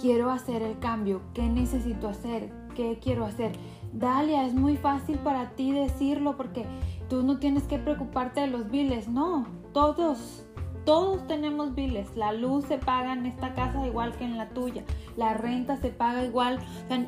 quiero 0.00 0.30
hacer 0.30 0.62
el 0.62 0.78
cambio, 0.78 1.22
qué 1.34 1.42
necesito 1.48 2.08
hacer, 2.08 2.52
qué 2.74 2.98
quiero 3.02 3.24
hacer. 3.24 3.52
Dalia, 3.92 4.46
es 4.46 4.54
muy 4.54 4.76
fácil 4.76 5.18
para 5.18 5.50
ti 5.50 5.72
decirlo 5.72 6.36
porque 6.36 6.66
tú 7.08 7.22
no 7.22 7.38
tienes 7.38 7.64
que 7.64 7.78
preocuparte 7.78 8.40
de 8.40 8.46
los 8.46 8.70
biles. 8.70 9.08
No, 9.08 9.46
todos, 9.72 10.46
todos 10.84 11.26
tenemos 11.26 11.74
biles. 11.74 12.16
La 12.16 12.32
luz 12.32 12.66
se 12.66 12.78
paga 12.78 13.12
en 13.12 13.26
esta 13.26 13.54
casa 13.54 13.86
igual 13.86 14.14
que 14.16 14.24
en 14.24 14.36
la 14.36 14.50
tuya. 14.50 14.84
La 15.16 15.34
renta 15.34 15.76
se 15.78 15.88
paga 15.88 16.24
igual. 16.24 16.60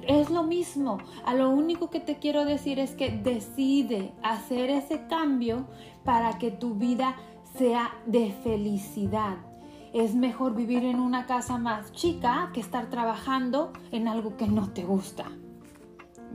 es 0.08 0.30
lo 0.30 0.42
mismo. 0.42 0.98
A 1.24 1.34
lo 1.34 1.50
único 1.50 1.90
que 1.90 2.00
te 2.00 2.18
quiero 2.18 2.44
decir 2.44 2.80
es 2.80 2.96
que 2.96 3.10
decide 3.10 4.12
hacer 4.22 4.70
ese 4.70 5.06
cambio 5.06 5.66
para 6.04 6.38
que 6.38 6.50
tu 6.50 6.74
vida 6.74 7.14
sea 7.56 7.90
de 8.06 8.32
felicidad 8.42 9.49
es 9.92 10.14
mejor 10.14 10.54
vivir 10.54 10.84
en 10.84 11.00
una 11.00 11.26
casa 11.26 11.58
más 11.58 11.92
chica 11.92 12.50
que 12.52 12.60
estar 12.60 12.90
trabajando 12.90 13.72
en 13.92 14.08
algo 14.08 14.36
que 14.36 14.46
no 14.46 14.70
te 14.70 14.84
gusta. 14.84 15.26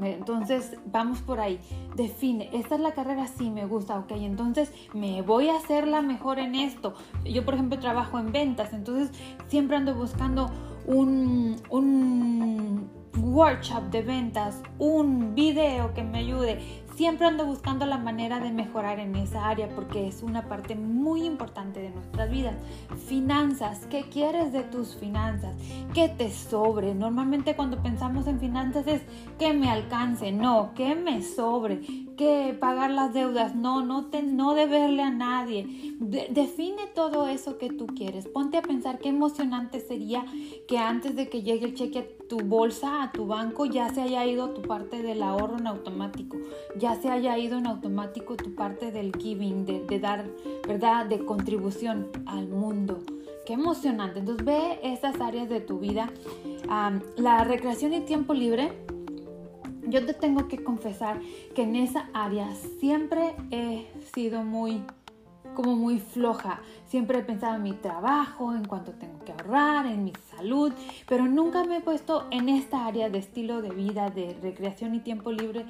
Entonces, 0.02 0.78
vamos 0.86 1.22
por 1.22 1.40
ahí. 1.40 1.60
Define, 1.96 2.50
esta 2.54 2.76
es 2.76 2.82
la 2.82 2.92
carrera, 2.92 3.28
sí 3.28 3.50
me 3.50 3.66
gusta, 3.66 3.98
ok. 3.98 4.12
Entonces, 4.12 4.72
me 4.94 5.22
voy 5.22 5.50
a 5.50 5.58
hacer 5.58 5.88
la 5.88 6.02
mejor 6.02 6.40
en 6.40 6.56
esto. 6.56 6.96
Yo, 7.24 7.46
por 7.46 7.54
ejemplo, 7.54 7.80
trabajo 7.80 8.20
en 8.20 8.32
ventas, 8.32 8.74
entonces 8.74 9.12
siempre 9.48 9.78
ando 9.78 9.96
buscando 9.96 10.50
un, 10.86 11.56
un 11.70 12.90
workshop 13.18 13.84
de 13.92 14.02
ventas, 14.02 14.62
un 14.80 15.34
video 15.34 15.94
que 15.94 16.04
me 16.04 16.20
ayude. 16.20 16.84
Siempre 16.96 17.28
ando 17.28 17.46
buscando 17.46 17.86
la 17.86 17.98
manera 17.98 18.40
de 18.40 18.52
mejorar 18.52 19.00
en 19.00 19.18
esa 19.18 19.50
área 19.50 19.68
porque 19.68 20.08
es 20.08 20.24
una 20.24 20.44
parte 20.48 20.76
muy 20.76 21.26
importante 21.26 21.82
de 21.82 21.90
nuestras 21.90 22.30
vidas. 22.32 22.56
Finanzas, 23.08 23.86
¿qué 23.90 24.04
quieres 24.04 24.54
de 24.54 24.64
tus 24.64 24.96
finanzas? 24.96 25.54
¿Qué 25.94 26.08
te 26.08 26.32
sobre? 26.32 26.96
Normalmente 26.96 27.58
cuando 27.58 27.84
pensamos 27.84 28.28
en 28.28 28.40
finanzas 28.40 28.88
es 28.88 29.02
que 29.38 29.52
me 29.52 29.70
alcance, 29.70 30.32
no, 30.32 30.74
que 30.74 30.96
me 30.96 31.22
sobre, 31.22 31.82
que 32.16 32.56
pagar 32.60 32.92
las 32.92 33.14
deudas, 33.14 33.56
no, 33.56 33.84
no, 33.86 34.08
te, 34.08 34.24
no 34.24 34.54
deberle 34.54 35.04
a 35.04 35.12
nadie. 35.12 35.96
define 36.00 36.88
todo 36.94 37.28
eso 37.28 37.58
que 37.58 37.70
tú 37.70 37.88
quieres. 37.88 38.28
Ponte 38.28 38.58
a 38.58 38.62
pensar 38.62 39.00
qué 39.00 39.10
emocionante 39.10 39.80
sería 39.80 40.26
que 40.68 40.78
antes 40.78 41.16
de 41.16 41.30
que 41.30 41.44
llegue 41.44 41.66
el 41.66 41.76
cheque 41.76 42.00
a 42.00 42.28
tu 42.28 42.40
bolsa, 42.40 43.04
a 43.04 43.12
tu 43.12 43.28
banco, 43.28 43.66
ya 43.66 43.90
se 43.94 44.02
haya 44.02 44.26
ido 44.26 44.50
tu 44.52 44.62
parte 44.62 45.02
del 45.02 45.22
ahorro 45.24 45.58
en 45.58 45.68
automático 45.68 46.38
ya 46.78 46.96
se 46.96 47.10
haya 47.10 47.38
ido 47.38 47.58
en 47.58 47.68
automático 47.68 48.36
tu 48.36 48.54
parte 48.56 48.92
del 48.92 49.12
giving, 49.16 49.66
de, 49.66 50.00
dar, 50.00 50.26
¿verdad?, 50.68 51.06
de 51.06 51.26
contribución 51.26 52.10
al 52.26 52.48
mundo. 52.48 53.00
qué 53.46 53.54
emocionante. 53.54 54.20
Entonces 54.20 54.46
ve 54.46 54.80
esas 54.82 55.22
áreas 55.22 55.50
de 55.50 55.62
tu 55.62 55.80
vida. 55.80 56.12
la 57.18 57.44
recreación 57.44 57.94
y 57.94 58.02
tiempo 58.02 58.34
libre. 58.34 58.72
Yo 59.88 60.06
te 60.06 60.14
tengo 60.14 60.48
que 60.48 60.64
confesar 60.64 61.20
que 61.54 61.64
en 61.64 61.76
esa 61.76 62.10
área 62.14 62.50
siempre 62.80 63.36
he 63.52 63.88
sido 64.14 64.44
muy 64.44 64.84
como 65.54 65.76
muy 65.76 66.00
floja. 66.00 66.62
Siempre 66.88 67.20
he 67.20 67.24
pensado 67.24 67.56
en 67.56 67.64
mi 67.64 67.74
trabajo, 67.74 68.54
en 68.54 68.66
cuánto 68.66 68.92
tengo 68.94 69.24
que 69.24 69.32
ahorrar, 69.32 69.86
en 69.88 70.04
mi 70.04 70.14
salud, 70.36 70.74
pero 71.08 71.26
nunca 71.26 71.64
me 71.64 71.78
he 71.78 71.82
puesto 71.82 72.28
en 72.32 72.50
esta 72.50 72.86
área 72.86 73.10
de 73.10 73.20
estilo 73.20 73.62
de 73.62 73.70
vida, 73.70 74.10
de 74.10 74.38
recreación 74.42 74.94
y 74.96 75.00
tiempo 75.00 75.32
libre. 75.32 75.66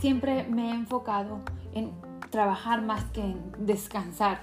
Siempre 0.00 0.46
me 0.48 0.70
he 0.70 0.74
enfocado 0.74 1.40
en 1.72 1.92
trabajar 2.30 2.82
más 2.82 3.04
que 3.06 3.20
en 3.22 3.52
descansar. 3.58 4.40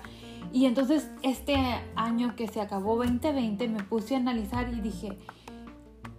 Y 0.53 0.65
entonces 0.65 1.12
este 1.22 1.55
año 1.96 2.36
que 2.36 2.48
se 2.48 2.62
acabó 2.62 2.96
2020 2.96 3.67
me 3.67 3.84
puse 3.84 4.15
a 4.15 4.20
analizar 4.20 4.72
y 4.74 4.79
dije, 4.79 5.17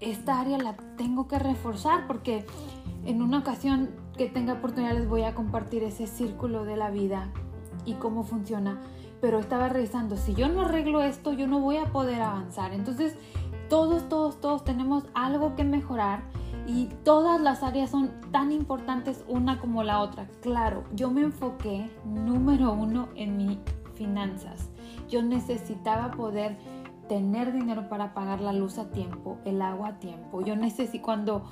esta 0.00 0.40
área 0.40 0.58
la 0.58 0.76
tengo 0.96 1.28
que 1.28 1.38
reforzar 1.38 2.06
porque 2.06 2.46
en 3.04 3.22
una 3.22 3.38
ocasión 3.38 3.90
que 4.16 4.26
tenga 4.26 4.54
oportunidad 4.54 4.94
les 4.94 5.08
voy 5.08 5.22
a 5.22 5.34
compartir 5.34 5.84
ese 5.84 6.06
círculo 6.06 6.64
de 6.64 6.76
la 6.76 6.90
vida 6.90 7.30
y 7.84 7.94
cómo 7.94 8.24
funciona, 8.24 8.80
pero 9.20 9.38
estaba 9.38 9.68
revisando, 9.68 10.16
si 10.16 10.34
yo 10.34 10.48
no 10.48 10.62
arreglo 10.62 11.02
esto, 11.02 11.32
yo 11.32 11.46
no 11.46 11.60
voy 11.60 11.76
a 11.76 11.92
poder 11.92 12.20
avanzar. 12.20 12.72
Entonces, 12.72 13.14
todos, 13.68 14.08
todos, 14.08 14.40
todos 14.40 14.64
tenemos 14.64 15.04
algo 15.14 15.54
que 15.54 15.64
mejorar 15.64 16.22
y 16.66 16.86
todas 17.04 17.40
las 17.40 17.62
áreas 17.62 17.90
son 17.90 18.10
tan 18.32 18.52
importantes 18.52 19.24
una 19.28 19.60
como 19.60 19.82
la 19.82 20.00
otra. 20.00 20.28
Claro, 20.40 20.84
yo 20.92 21.10
me 21.10 21.22
enfoqué 21.22 21.90
número 22.04 22.72
uno 22.72 23.08
en 23.14 23.36
mis 23.36 23.58
finanzas. 23.94 24.68
Yo 25.08 25.22
necesitaba 25.22 26.10
poder 26.10 26.58
tener 27.08 27.52
dinero 27.52 27.88
para 27.88 28.14
pagar 28.14 28.40
la 28.40 28.52
luz 28.52 28.78
a 28.78 28.90
tiempo, 28.90 29.38
el 29.44 29.62
agua 29.62 29.88
a 29.88 29.98
tiempo. 29.98 30.42
Yo 30.42 30.56
necesito 30.56 31.04
cuando 31.04 31.44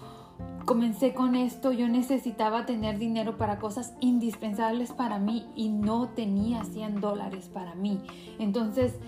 comencé 0.64 1.14
con 1.14 1.34
esto, 1.34 1.72
yo 1.72 1.88
necesitaba 1.88 2.66
tener 2.66 2.98
dinero 2.98 3.36
para 3.36 3.58
cosas 3.58 3.94
indispensables 4.00 4.92
para 4.92 5.18
mí 5.18 5.46
y 5.54 5.68
no 5.68 6.08
tenía 6.08 6.64
100 6.64 7.00
dólares 7.00 7.50
para 7.52 7.74
mí. 7.74 8.00
Entonces 8.38 8.98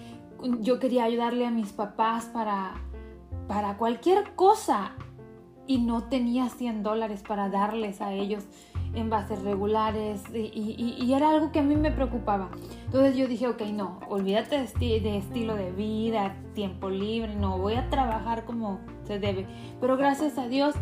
yo 0.61 0.79
quería 0.79 1.05
ayudarle 1.05 1.47
a 1.47 1.51
mis 1.51 1.73
papás 1.73 2.27
para, 2.27 2.75
para 3.49 3.77
cualquier 3.79 4.35
cosa 4.35 4.93
y 5.67 5.79
no 5.79 6.05
tenía 6.05 6.49
100 6.49 6.83
dólares 6.83 7.23
para 7.27 7.49
darles 7.49 8.01
a 8.01 8.13
ellos 8.13 8.45
en 8.97 9.11
bases 9.11 9.43
regulares 9.43 10.23
y, 10.33 11.13
era 11.13 11.31
algo 11.31 11.53
que 11.53 11.61
a 11.61 11.63
mí 11.63 11.77
me 11.77 11.91
preocupaba. 11.91 12.51
Entonces 12.87 13.17
yo 13.17 13.29
dije, 13.29 13.47
ok, 13.47 13.63
no, 13.73 14.01
olvídate 14.09 14.67
de, 14.79 15.01
de, 15.01 15.19
estilo 15.19 15.55
de 15.55 15.71
vida, 15.71 16.35
tiempo 16.55 16.91
libre, 16.91 17.35
no, 17.37 17.59
voy 17.59 17.75
a 17.75 17.89
trabajar 17.89 18.45
como 18.45 18.81
se 19.05 19.19
debe. 19.19 19.47
Pero 19.81 19.97
gracias 19.97 20.37
a 20.39 20.49
Dios 20.49 20.75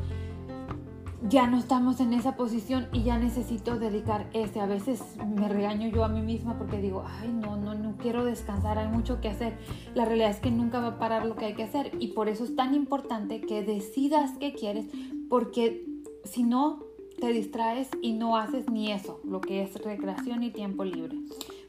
ya 1.28 1.47
no 1.47 1.59
estamos 1.59 2.00
en 2.00 2.12
esa 2.12 2.37
posición 2.37 2.88
y 2.92 3.02
ya 3.02 3.18
necesito 3.18 3.78
dedicar 3.78 4.28
ese. 4.35 4.61
A 4.61 4.66
veces 4.66 5.02
me 5.26 5.49
regaño 5.49 5.88
yo 5.88 6.04
a 6.04 6.09
mí 6.09 6.21
misma 6.21 6.59
porque 6.59 6.78
digo, 6.78 7.04
ay, 7.06 7.28
no, 7.28 7.56
no, 7.56 7.75
no 7.75 7.97
quiero 7.97 8.25
descansar, 8.25 8.78
hay 8.78 8.88
mucho 8.88 9.21
que 9.21 9.28
hacer. 9.28 9.56
La 9.94 10.04
realidad 10.04 10.30
es 10.30 10.40
que 10.40 10.50
nunca 10.50 10.80
va 10.80 10.88
a 10.88 10.99
parar 10.99 11.25
lo 11.25 11.37
que 11.37 11.47
hay 11.47 11.54
que 11.54 11.62
hacer 11.62 11.92
y 11.99 12.09
por 12.09 12.28
eso 12.28 12.44
es 12.44 12.54
tan 12.54 12.75
importante 12.75 13.40
que 13.40 13.62
decidas 13.62 14.33
qué 14.38 14.52
quieres, 14.52 14.87
porque 15.30 15.87
si 16.25 16.42
no, 16.42 16.85
te 17.21 17.28
distraes 17.33 17.88
y 18.02 18.12
no 18.12 18.37
haces 18.37 18.68
ni 18.71 18.92
eso, 18.92 19.21
lo 19.25 19.40
que 19.40 19.62
es 19.62 19.75
recreación 19.83 20.42
y 20.42 20.50
tiempo 20.50 20.85
libre. 20.85 21.16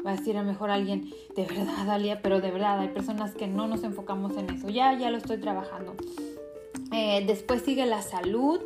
Va 0.05 0.11
a 0.11 0.15
decir 0.15 0.37
a 0.37 0.43
mejor 0.43 0.69
alguien, 0.69 1.09
de 1.35 1.45
verdad, 1.45 1.85
Dalia, 1.85 2.21
pero 2.21 2.41
de 2.41 2.51
verdad, 2.51 2.79
hay 2.79 2.89
personas 2.89 3.33
que 3.33 3.47
no 3.47 3.67
nos 3.67 3.83
enfocamos 3.83 4.37
en 4.37 4.49
eso. 4.49 4.69
Ya, 4.69 4.97
ya 4.97 5.09
lo 5.09 5.17
estoy 5.17 5.37
trabajando. 5.37 5.95
Eh, 6.91 7.23
después 7.25 7.63
sigue 7.63 7.85
la 7.85 8.01
salud. 8.01 8.59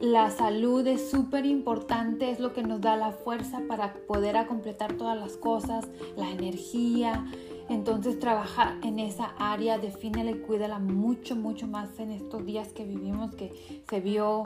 La 0.00 0.30
salud 0.30 0.86
es 0.86 1.10
súper 1.10 1.44
importante, 1.44 2.30
es 2.30 2.40
lo 2.40 2.54
que 2.54 2.62
nos 2.62 2.80
da 2.80 2.96
la 2.96 3.12
fuerza 3.12 3.60
para 3.68 3.92
poder 3.92 4.46
completar 4.46 4.94
todas 4.94 5.18
las 5.18 5.36
cosas, 5.36 5.88
la 6.16 6.30
energía. 6.30 7.26
Entonces 7.68 8.18
trabaja 8.18 8.78
en 8.82 8.98
esa 8.98 9.34
área, 9.38 9.78
defínela 9.78 10.30
y 10.30 10.38
cuídala 10.38 10.78
mucho, 10.78 11.36
mucho 11.36 11.66
más 11.66 11.98
en 11.98 12.12
estos 12.12 12.46
días 12.46 12.72
que 12.72 12.84
vivimos 12.84 13.34
que 13.34 13.52
se 13.88 14.00
vio 14.00 14.44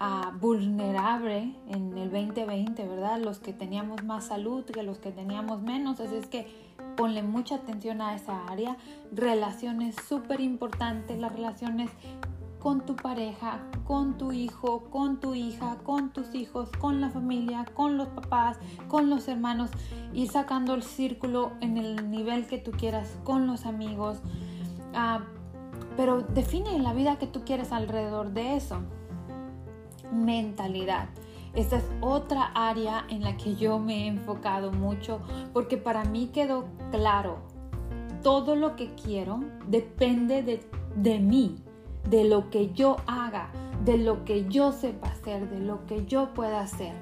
uh, 0.00 0.36
vulnerable 0.38 1.54
en 1.68 1.96
el 1.96 2.10
2020, 2.10 2.86
¿verdad? 2.86 3.20
Los 3.20 3.38
que 3.38 3.52
teníamos 3.52 4.04
más 4.04 4.26
salud 4.26 4.64
que 4.64 4.82
los 4.82 4.98
que 4.98 5.10
teníamos 5.10 5.62
menos. 5.62 6.00
Así 6.00 6.16
es 6.16 6.26
que 6.26 6.46
ponle 6.96 7.22
mucha 7.22 7.56
atención 7.56 8.00
a 8.00 8.14
esa 8.14 8.46
área. 8.46 8.76
Relaciones 9.12 9.96
súper 10.08 10.40
importantes, 10.40 11.18
las 11.18 11.32
relaciones 11.32 11.90
con 12.64 12.80
tu 12.80 12.96
pareja, 12.96 13.60
con 13.86 14.16
tu 14.16 14.32
hijo, 14.32 14.84
con 14.90 15.20
tu 15.20 15.34
hija, 15.34 15.76
con 15.84 16.14
tus 16.14 16.34
hijos, 16.34 16.70
con 16.78 16.98
la 17.02 17.10
familia, 17.10 17.66
con 17.74 17.98
los 17.98 18.08
papás, 18.08 18.58
con 18.88 19.10
los 19.10 19.28
hermanos, 19.28 19.70
ir 20.14 20.30
sacando 20.30 20.72
el 20.72 20.82
círculo 20.82 21.52
en 21.60 21.76
el 21.76 22.10
nivel 22.10 22.46
que 22.46 22.56
tú 22.56 22.70
quieras, 22.70 23.18
con 23.22 23.46
los 23.46 23.66
amigos. 23.66 24.18
Ah, 24.94 25.20
pero 25.94 26.22
define 26.22 26.78
la 26.78 26.94
vida 26.94 27.18
que 27.18 27.26
tú 27.26 27.42
quieres 27.44 27.70
alrededor 27.70 28.32
de 28.32 28.56
eso. 28.56 28.80
Mentalidad. 30.14 31.08
Esta 31.54 31.76
es 31.76 31.84
otra 32.00 32.50
área 32.54 33.06
en 33.08 33.22
la 33.22 33.36
que 33.36 33.54
yo 33.54 33.78
me 33.78 34.04
he 34.04 34.06
enfocado 34.08 34.72
mucho 34.72 35.20
porque 35.52 35.76
para 35.76 36.04
mí 36.04 36.30
quedó 36.32 36.64
claro, 36.90 37.38
todo 38.22 38.56
lo 38.56 38.74
que 38.74 38.94
quiero 38.94 39.40
depende 39.68 40.42
de, 40.42 40.60
de 40.96 41.18
mí 41.20 41.56
de 42.08 42.24
lo 42.24 42.50
que 42.50 42.72
yo 42.72 42.96
haga, 43.06 43.50
de 43.84 43.98
lo 43.98 44.24
que 44.24 44.46
yo 44.48 44.72
sepa 44.72 45.08
hacer, 45.08 45.48
de 45.48 45.60
lo 45.60 45.86
que 45.86 46.06
yo 46.06 46.32
pueda 46.34 46.60
hacer. 46.60 46.92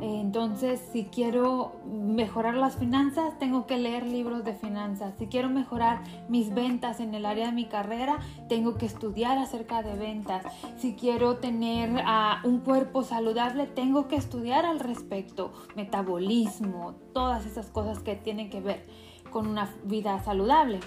Entonces, 0.00 0.80
si 0.92 1.04
quiero 1.04 1.76
mejorar 1.86 2.54
las 2.54 2.76
finanzas, 2.76 3.38
tengo 3.38 3.66
que 3.66 3.78
leer 3.78 4.06
libros 4.06 4.44
de 4.44 4.54
finanzas. 4.54 5.14
Si 5.18 5.26
quiero 5.26 5.50
mejorar 5.50 6.02
mis 6.28 6.54
ventas 6.54 7.00
en 7.00 7.14
el 7.14 7.26
área 7.26 7.46
de 7.46 7.52
mi 7.52 7.66
carrera, 7.66 8.18
tengo 8.48 8.76
que 8.76 8.86
estudiar 8.86 9.38
acerca 9.38 9.82
de 9.82 9.94
ventas. 9.94 10.44
Si 10.78 10.94
quiero 10.94 11.36
tener 11.36 12.02
ah, 12.06 12.40
un 12.44 12.60
cuerpo 12.60 13.02
saludable, 13.02 13.66
tengo 13.66 14.08
que 14.08 14.16
estudiar 14.16 14.64
al 14.64 14.80
respecto. 14.80 15.52
Metabolismo, 15.76 16.94
todas 17.12 17.44
esas 17.44 17.66
cosas 17.66 17.98
que 17.98 18.16
tienen 18.16 18.48
que 18.48 18.60
ver 18.60 18.86
con 19.30 19.46
una 19.46 19.70
vida 19.84 20.22
saludable. 20.22 20.80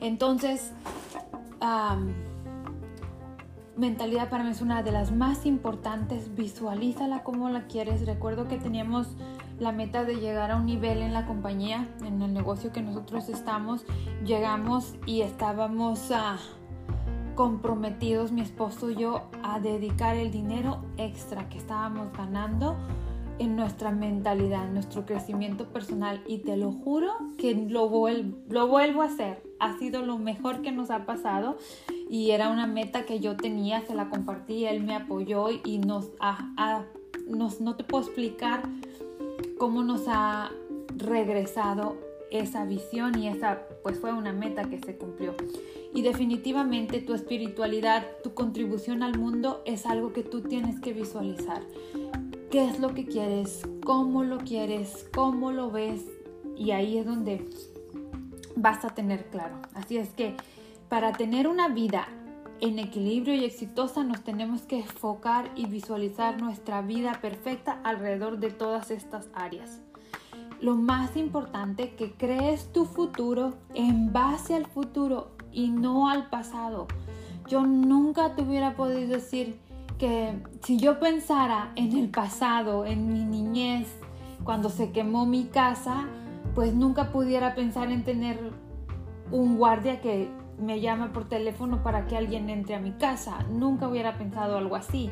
Entonces, 0.00 0.72
mentalidad 3.80 4.28
para 4.28 4.44
mí 4.44 4.50
es 4.50 4.60
una 4.60 4.82
de 4.82 4.92
las 4.92 5.10
más 5.10 5.46
importantes. 5.46 6.34
Visualízala 6.34 7.24
como 7.24 7.48
la 7.48 7.66
quieres. 7.66 8.06
Recuerdo 8.06 8.46
que 8.46 8.58
teníamos 8.58 9.08
la 9.58 9.72
meta 9.72 10.04
de 10.04 10.16
llegar 10.16 10.50
a 10.50 10.56
un 10.56 10.66
nivel 10.66 10.98
en 11.02 11.14
la 11.14 11.26
compañía, 11.26 11.88
en 12.04 12.20
el 12.20 12.32
negocio 12.32 12.72
que 12.72 12.82
nosotros 12.82 13.28
estamos. 13.30 13.84
Llegamos 14.24 14.94
y 15.06 15.22
estábamos 15.22 16.10
ah, 16.12 16.38
comprometidos, 17.34 18.32
mi 18.32 18.42
esposo 18.42 18.90
y 18.90 18.96
yo, 18.96 19.22
a 19.42 19.60
dedicar 19.60 20.14
el 20.16 20.30
dinero 20.30 20.84
extra 20.98 21.48
que 21.48 21.56
estábamos 21.56 22.12
ganando 22.12 22.76
en 23.38 23.56
nuestra 23.56 23.90
mentalidad, 23.90 24.66
en 24.66 24.74
nuestro 24.74 25.06
crecimiento 25.06 25.72
personal. 25.72 26.22
Y 26.26 26.38
te 26.38 26.58
lo 26.58 26.72
juro 26.72 27.12
que 27.38 27.54
lo, 27.54 27.90
lo 28.48 28.68
vuelvo 28.68 29.00
a 29.00 29.06
hacer. 29.06 29.42
Ha 29.58 29.78
sido 29.78 30.02
lo 30.02 30.18
mejor 30.18 30.60
que 30.60 30.70
nos 30.70 30.90
ha 30.90 31.06
pasado 31.06 31.56
y 32.10 32.32
era 32.32 32.48
una 32.48 32.66
meta 32.66 33.06
que 33.06 33.20
yo 33.20 33.36
tenía, 33.36 33.86
se 33.86 33.94
la 33.94 34.10
compartí, 34.10 34.64
él 34.64 34.82
me 34.82 34.96
apoyó 34.96 35.46
y 35.48 35.78
nos, 35.78 36.08
ha, 36.18 36.84
nos 37.28 37.60
no 37.60 37.76
te 37.76 37.84
puedo 37.84 38.02
explicar 38.02 38.62
cómo 39.58 39.84
nos 39.84 40.08
ha 40.08 40.50
regresado 40.96 41.96
esa 42.32 42.64
visión 42.64 43.16
y 43.16 43.28
esa 43.28 43.60
pues 43.84 44.00
fue 44.00 44.12
una 44.12 44.32
meta 44.32 44.68
que 44.68 44.80
se 44.80 44.96
cumplió. 44.96 45.36
Y 45.94 46.02
definitivamente 46.02 47.00
tu 47.00 47.14
espiritualidad, 47.14 48.04
tu 48.24 48.34
contribución 48.34 49.04
al 49.04 49.16
mundo 49.16 49.62
es 49.64 49.86
algo 49.86 50.12
que 50.12 50.24
tú 50.24 50.40
tienes 50.40 50.80
que 50.80 50.92
visualizar. 50.92 51.62
¿Qué 52.50 52.64
es 52.64 52.80
lo 52.80 52.92
que 52.92 53.06
quieres? 53.06 53.62
¿Cómo 53.84 54.24
lo 54.24 54.38
quieres? 54.38 55.06
¿Cómo 55.14 55.52
lo 55.52 55.70
ves? 55.70 56.02
Y 56.56 56.72
ahí 56.72 56.98
es 56.98 57.06
donde 57.06 57.48
vas 58.56 58.84
a 58.84 58.96
tener 58.96 59.26
claro. 59.26 59.60
Así 59.74 59.96
es 59.96 60.08
que 60.10 60.34
para 60.90 61.12
tener 61.12 61.46
una 61.46 61.68
vida 61.68 62.08
en 62.60 62.80
equilibrio 62.80 63.34
y 63.34 63.44
exitosa 63.44 64.02
nos 64.02 64.22
tenemos 64.22 64.62
que 64.62 64.80
enfocar 64.80 65.48
y 65.54 65.66
visualizar 65.66 66.42
nuestra 66.42 66.82
vida 66.82 67.18
perfecta 67.22 67.80
alrededor 67.84 68.38
de 68.38 68.50
todas 68.50 68.90
estas 68.90 69.28
áreas. 69.32 69.80
Lo 70.60 70.74
más 70.74 71.16
importante 71.16 71.94
que 71.94 72.12
crees 72.12 72.72
tu 72.72 72.84
futuro 72.84 73.54
en 73.72 74.12
base 74.12 74.56
al 74.56 74.66
futuro 74.66 75.30
y 75.52 75.68
no 75.68 76.10
al 76.10 76.28
pasado. 76.28 76.88
Yo 77.48 77.64
nunca 77.64 78.34
te 78.34 78.42
hubiera 78.42 78.74
podido 78.74 79.14
decir 79.14 79.58
que 79.96 80.42
si 80.64 80.76
yo 80.76 80.98
pensara 80.98 81.72
en 81.76 81.96
el 81.96 82.10
pasado, 82.10 82.84
en 82.84 83.12
mi 83.12 83.24
niñez, 83.24 83.88
cuando 84.42 84.68
se 84.68 84.90
quemó 84.90 85.24
mi 85.24 85.44
casa, 85.44 86.08
pues 86.54 86.74
nunca 86.74 87.12
pudiera 87.12 87.54
pensar 87.54 87.92
en 87.92 88.02
tener 88.02 88.38
un 89.30 89.56
guardia 89.56 90.00
que 90.00 90.39
me 90.60 90.80
llama 90.80 91.12
por 91.12 91.28
teléfono 91.28 91.82
para 91.82 92.06
que 92.06 92.16
alguien 92.16 92.50
entre 92.50 92.74
a 92.74 92.80
mi 92.80 92.92
casa. 92.92 93.38
Nunca 93.50 93.88
hubiera 93.88 94.18
pensado 94.18 94.56
algo 94.58 94.76
así. 94.76 95.10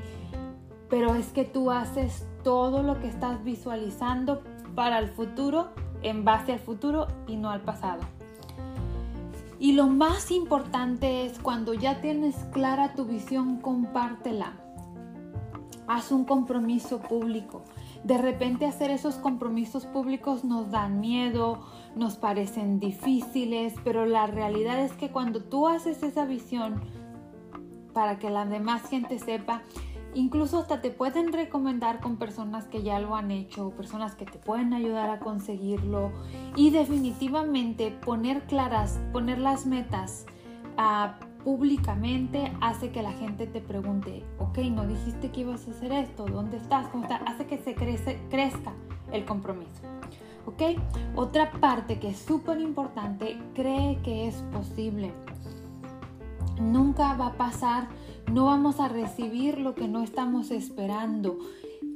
Pero 0.89 1.15
es 1.15 1.29
que 1.29 1.45
tú 1.45 1.71
haces 1.71 2.27
todo 2.45 2.83
lo 2.83 3.01
que 3.01 3.09
estás 3.09 3.43
visualizando 3.45 4.43
para 4.75 4.99
el 4.99 5.09
futuro 5.09 5.69
en 6.03 6.25
base 6.25 6.53
al 6.53 6.61
futuro 6.61 7.09
y 7.27 7.37
no 7.37 7.51
al 7.51 7.61
pasado. 7.63 8.01
Y 9.59 9.73
lo 9.73 9.89
más 9.89 10.31
importante 10.31 11.27
es 11.27 11.39
cuando 11.41 11.75
ya 11.75 12.01
tienes 12.01 12.37
clara 12.53 12.95
tu 12.95 13.05
visión, 13.05 13.57
compártela. 13.57 14.53
Haz 15.89 16.13
un 16.13 16.25
compromiso 16.25 17.01
público. 17.01 17.65
De 18.05 18.19
repente 18.19 18.67
hacer 18.67 18.91
esos 18.91 19.17
compromisos 19.17 19.87
públicos 19.87 20.45
nos 20.45 20.71
dan 20.71 21.01
miedo, 21.01 21.67
nos 21.97 22.17
parecen 22.17 22.79
difíciles, 22.81 23.75
pero 23.85 24.07
la 24.07 24.27
realidad 24.27 24.81
es 24.81 24.93
que 24.93 25.11
cuando 25.11 25.43
tú 25.43 25.69
haces 25.69 26.03
esa 26.03 26.25
visión 26.25 26.81
para 27.93 28.19
que 28.19 28.31
la 28.31 28.45
demás 28.47 28.89
gente 28.89 29.19
sepa, 29.19 29.63
Incluso 30.15 30.59
hasta 30.59 30.81
te 30.81 30.91
pueden 30.91 31.33
recomendar 31.33 32.01
con 32.01 32.17
personas 32.17 32.65
que 32.65 32.83
ya 32.83 32.99
lo 32.99 33.15
han 33.15 33.31
hecho, 33.31 33.71
personas 33.71 34.15
que 34.15 34.25
te 34.25 34.39
pueden 34.39 34.73
ayudar 34.73 35.11
a 35.11 35.21
conseguirlo 35.21 36.13
y 36.57 36.71
definitivamente 36.71 37.91
poner 37.91 38.43
claras, 38.45 38.99
poner 39.13 39.39
las 39.39 39.67
metas 39.67 40.25
ah, 40.79 41.19
públicamente 41.49 42.53
hace 42.61 42.91
que 42.91 43.01
la 43.01 43.13
gente 43.13 43.47
te 43.47 43.63
pregunte, 43.63 44.23
ok, 44.39 44.59
no 44.71 44.87
dijiste 44.87 45.31
que 45.31 45.41
ibas 45.41 45.67
a 45.67 45.71
hacer 45.71 45.93
esto, 45.93 46.27
¿dónde 46.27 46.59
estás? 46.59 46.89
Hace 47.25 47.47
que 47.47 47.57
se 47.57 47.75
crece, 47.75 48.21
crezca 48.29 48.75
el 49.13 49.25
compromiso. 49.25 49.81
¿Ok? 50.45 50.79
Otra 51.17 51.51
parte 51.53 51.99
que 51.99 52.11
es 52.11 52.19
súper 52.19 52.61
importante, 52.61 53.39
cree 53.55 53.99
que 54.03 54.29
es 54.29 54.35
posible. 54.53 55.11
Nunca 56.61 57.15
va 57.15 57.29
a 57.29 57.37
pasar 57.39 57.89
no 58.31 58.45
vamos 58.45 58.79
a 58.79 58.89
recibir 58.89 59.59
lo 59.59 59.75
que 59.75 59.89
no 59.89 60.03
estamos 60.03 60.51
esperando. 60.51 61.39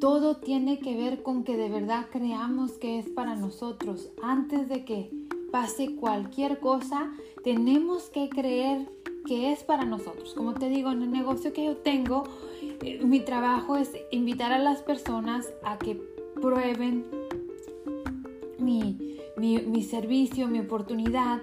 Todo 0.01 0.39
tiene 0.39 0.79
que 0.79 0.97
ver 0.97 1.23
con 1.23 1.45
que 1.45 1.59
de 1.59 1.69
verdad 1.69 2.07
creamos 2.11 2.73
que 2.73 2.99
es 2.99 3.11
para 3.11 3.37
nosotros. 3.37 4.09
Antes 4.23 4.67
de 4.71 4.87
que 4.87 5.11
pase 5.51 5.95
cualquier 5.97 6.59
cosa, 6.59 7.13
tenemos 7.45 8.09
que 8.09 8.31
creer 8.31 8.89
que 9.27 9.53
es 9.53 9.63
para 9.63 9.85
nosotros. 9.85 10.35
Como 10.35 10.55
te 10.55 10.69
digo, 10.69 10.91
en 10.91 11.03
el 11.03 11.11
negocio 11.11 11.53
que 11.53 11.65
yo 11.65 11.77
tengo, 11.77 12.25
eh, 12.83 13.01
mi 13.05 13.21
trabajo 13.21 13.77
es 13.77 13.91
invitar 14.11 14.53
a 14.53 14.59
las 14.59 14.83
personas 14.83 15.49
a 15.65 15.79
que 15.79 16.01
prueben 16.41 17.07
mi, 18.59 19.19
servicio, 19.83 20.49
mi 20.49 20.61
oportunidad. 20.61 21.41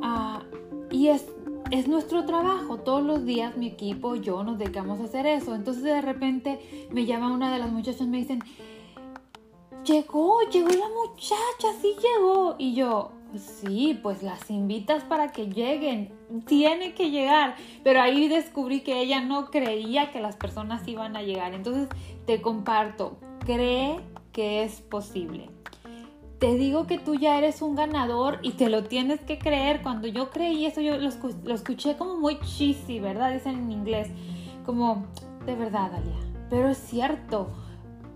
Ah, 0.00 0.42
y 0.90 1.08
es 1.08 1.26
es 1.72 1.88
nuestro 1.88 2.24
trabajo. 2.26 2.76
Todos 2.76 3.02
los 3.02 3.24
días 3.24 3.56
mi 3.56 3.66
equipo, 3.66 4.14
yo 4.14 4.44
nos 4.44 4.58
dedicamos 4.58 5.00
a 5.00 5.04
hacer 5.04 5.26
eso. 5.26 5.54
Entonces 5.54 5.82
de 5.82 6.02
repente 6.02 6.60
me 6.90 7.06
llama 7.06 7.32
una 7.32 7.50
de 7.52 7.58
las 7.58 7.72
muchachas 7.72 8.02
y 8.02 8.06
me 8.06 8.18
dicen, 8.18 8.40
llegó, 9.82 10.40
llegó 10.50 10.68
la 10.68 10.88
muchacha, 10.88 11.80
sí 11.80 11.94
llegó. 11.96 12.56
Y 12.58 12.74
yo, 12.74 13.12
sí, 13.38 13.98
pues 14.02 14.22
las 14.22 14.50
invitas 14.50 15.04
para 15.04 15.32
que 15.32 15.48
lleguen. 15.48 16.12
Tiene 16.46 16.94
que 16.94 17.10
llegar. 17.10 17.56
Pero 17.82 18.00
ahí 18.00 18.28
descubrí 18.28 18.80
que 18.80 19.00
ella 19.00 19.20
no 19.20 19.50
creía 19.50 20.10
que 20.10 20.20
las 20.20 20.36
personas 20.36 20.86
iban 20.88 21.16
a 21.16 21.22
llegar. 21.22 21.54
Entonces 21.54 21.88
te 22.26 22.40
comparto, 22.40 23.18
cree 23.44 24.00
que 24.32 24.64
es 24.64 24.80
posible 24.80 25.48
te 26.42 26.56
digo 26.56 26.88
que 26.88 26.98
tú 26.98 27.14
ya 27.14 27.38
eres 27.38 27.62
un 27.62 27.76
ganador 27.76 28.40
y 28.42 28.54
te 28.54 28.68
lo 28.68 28.82
tienes 28.82 29.20
que 29.20 29.38
creer. 29.38 29.80
Cuando 29.80 30.08
yo 30.08 30.30
creí 30.30 30.66
eso, 30.66 30.80
yo 30.80 30.98
lo, 30.98 31.54
escuché 31.54 31.96
como 31.96 32.16
muy 32.16 32.40
cheesy, 32.40 32.98
¿verdad? 32.98 33.32
Dicen 33.32 33.58
en 33.58 33.70
inglés, 33.70 34.08
como, 34.66 35.06
de 35.46 35.54
verdad, 35.54 35.94
Alia. 35.94 36.18
Pero 36.50 36.68
es 36.70 36.78
cierto, 36.78 37.52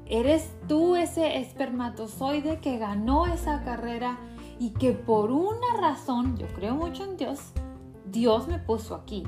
eres 0.07 0.51
tú 0.67 0.97
ese 0.97 1.39
espermatozoide 1.39 2.59
que 2.59 2.79
ganó 2.79 3.27
esa 3.27 3.63
carrera 3.63 4.19
y 4.59 4.71
que 4.71 4.92
por 4.92 5.31
una 5.31 5.77
razón, 5.79 6.37
yo 6.37 6.47
creo 6.49 6.75
mucho 6.75 7.05
en 7.05 7.16
Dios, 7.16 7.53
Dios 8.11 8.49
me 8.49 8.59
puso 8.59 8.95
aquí. 8.95 9.25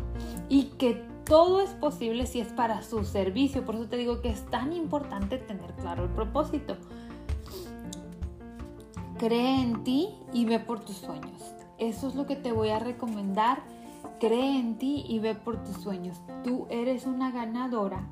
Y 0.49 0.65
que 0.79 1.07
todo 1.25 1.61
es 1.61 1.71
posible 1.71 2.27
si 2.27 2.41
es 2.41 2.49
para 2.49 2.83
su 2.83 3.05
servicio. 3.05 3.65
Por 3.65 3.75
eso 3.75 3.89
te 3.89 3.97
digo 3.97 4.23
que 4.23 4.31
es 4.31 4.47
tan 4.47 4.73
importante 4.73 5.37
tener 5.37 5.75
claro 5.75 6.05
el 6.05 6.11
propósito. 6.11 6.77
Cree 9.19 9.61
en 9.61 9.85
ti 9.85 10.09
y 10.33 10.47
ve 10.47 10.59
por 10.59 10.81
tus 10.81 10.97
sueños. 10.97 11.55
Eso 11.77 12.09
es 12.09 12.15
lo 12.15 12.27
que 12.27 12.37
te 12.37 12.53
voy 12.53 12.71
a 12.71 12.79
recomendar. 12.79 13.63
Cree 14.21 14.59
en 14.59 14.79
ti 14.79 15.05
y 15.09 15.19
ve 15.19 15.35
por 15.35 15.63
tus 15.63 15.77
sueños. 15.77 16.19
Tú 16.45 16.67
eres 16.71 17.05
una 17.05 17.31
ganadora 17.31 18.09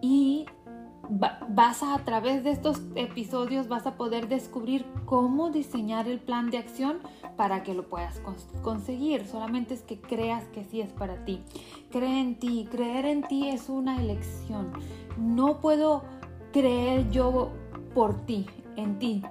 y 0.00 0.46
vas 1.08 1.82
a, 1.82 1.98
través 2.04 2.44
de 2.44 2.50
estos 2.50 2.82
episodios 2.94 3.68
vas 3.68 3.86
a 3.86 3.96
poder 3.96 4.28
descubrir 4.28 4.84
cómo 5.06 5.50
diseñar 5.50 6.08
el 6.08 6.20
plan 6.20 6.50
de 6.50 6.58
acción 6.58 6.98
para 7.36 7.62
que 7.62 7.74
lo 7.74 7.88
puedas 7.88 8.20
conseguir. 8.62 9.26
Solamente 9.26 9.74
es 9.74 9.82
que 9.82 10.00
creas 10.00 10.44
que 10.48 10.64
sí 10.64 10.80
es 10.80 10.92
para 10.92 11.24
ti. 11.24 11.42
Cree 11.90 12.20
en 12.20 12.38
ti. 12.38 12.68
Creer 12.70 13.06
en 13.06 13.22
ti 13.22 13.48
es 13.48 13.68
una 13.68 14.00
elección. 14.00 14.72
No 15.16 15.60
puedo 15.60 16.04
creer 16.52 17.10
yo 17.10 17.52
por 17.94 18.26
ti, 18.26 18.46
en 18.76 18.98
ti. 18.98 19.22